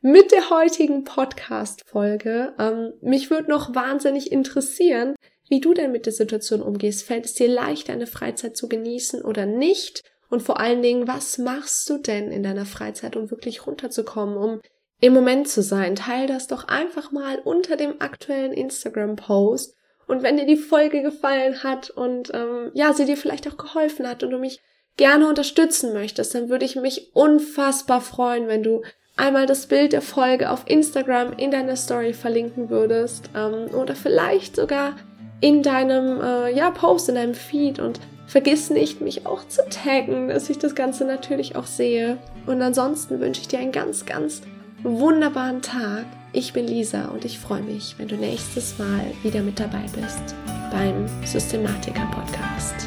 mit 0.00 0.32
der 0.32 0.50
heutigen 0.50 1.04
Podcast-Folge. 1.04 2.54
Ähm, 2.58 2.92
mich 3.00 3.30
würde 3.30 3.50
noch 3.50 3.74
wahnsinnig 3.74 4.30
interessieren, 4.30 5.14
wie 5.48 5.60
du 5.60 5.74
denn 5.74 5.92
mit 5.92 6.06
der 6.06 6.12
Situation 6.12 6.62
umgehst. 6.62 7.04
Fällt 7.04 7.24
es 7.24 7.34
dir 7.34 7.48
leicht, 7.48 7.88
deine 7.88 8.06
Freizeit 8.06 8.56
zu 8.56 8.68
genießen 8.68 9.22
oder 9.22 9.46
nicht? 9.46 10.02
Und 10.28 10.42
vor 10.42 10.60
allen 10.60 10.82
Dingen, 10.82 11.08
was 11.08 11.38
machst 11.38 11.88
du 11.88 11.98
denn 11.98 12.30
in 12.30 12.42
deiner 12.42 12.66
Freizeit, 12.66 13.16
um 13.16 13.30
wirklich 13.30 13.66
runterzukommen, 13.66 14.36
um 14.36 14.60
im 15.00 15.14
Moment 15.14 15.48
zu 15.48 15.62
sein? 15.62 15.96
Teil 15.96 16.26
das 16.26 16.48
doch 16.48 16.68
einfach 16.68 17.12
mal 17.12 17.38
unter 17.38 17.76
dem 17.76 18.00
aktuellen 18.00 18.52
Instagram-Post 18.52 19.74
und 20.08 20.22
wenn 20.22 20.38
dir 20.38 20.46
die 20.46 20.56
Folge 20.56 21.02
gefallen 21.02 21.62
hat 21.62 21.90
und 21.90 22.32
ähm, 22.34 22.70
ja, 22.74 22.92
sie 22.92 23.04
dir 23.04 23.16
vielleicht 23.16 23.46
auch 23.46 23.56
geholfen 23.56 24.08
hat 24.08 24.22
und 24.22 24.30
du 24.30 24.38
mich 24.38 24.60
gerne 24.96 25.28
unterstützen 25.28 25.92
möchtest, 25.92 26.34
dann 26.34 26.48
würde 26.48 26.64
ich 26.64 26.76
mich 26.76 27.14
unfassbar 27.14 28.00
freuen, 28.00 28.48
wenn 28.48 28.62
du 28.62 28.82
einmal 29.16 29.46
das 29.46 29.66
Bild 29.66 29.92
der 29.92 30.02
Folge 30.02 30.50
auf 30.50 30.62
Instagram 30.66 31.34
in 31.36 31.50
deiner 31.50 31.76
Story 31.76 32.14
verlinken 32.14 32.70
würdest 32.70 33.30
ähm, 33.36 33.74
oder 33.74 33.94
vielleicht 33.94 34.56
sogar 34.56 34.96
in 35.40 35.62
deinem 35.62 36.20
äh, 36.20 36.56
ja, 36.56 36.70
Post, 36.70 37.08
in 37.08 37.14
deinem 37.14 37.34
Feed 37.34 37.78
und 37.78 38.00
vergiss 38.26 38.70
nicht, 38.70 39.00
mich 39.00 39.26
auch 39.26 39.46
zu 39.46 39.62
taggen, 39.68 40.28
dass 40.28 40.50
ich 40.50 40.58
das 40.58 40.74
Ganze 40.74 41.04
natürlich 41.04 41.54
auch 41.54 41.66
sehe. 41.66 42.18
Und 42.46 42.60
ansonsten 42.62 43.20
wünsche 43.20 43.40
ich 43.40 43.48
dir 43.48 43.58
einen 43.58 43.72
ganz, 43.72 44.04
ganz 44.04 44.42
wunderbaren 44.82 45.62
Tag. 45.62 46.06
Ich 46.32 46.52
bin 46.52 46.66
Lisa 46.66 47.06
und 47.06 47.24
ich 47.24 47.38
freue 47.38 47.62
mich, 47.62 47.94
wenn 47.98 48.08
du 48.08 48.16
nächstes 48.16 48.78
Mal 48.78 49.12
wieder 49.22 49.42
mit 49.42 49.58
dabei 49.58 49.84
bist 49.94 50.34
beim 50.70 51.06
Systematiker 51.24 52.06
Podcast. 52.12 52.86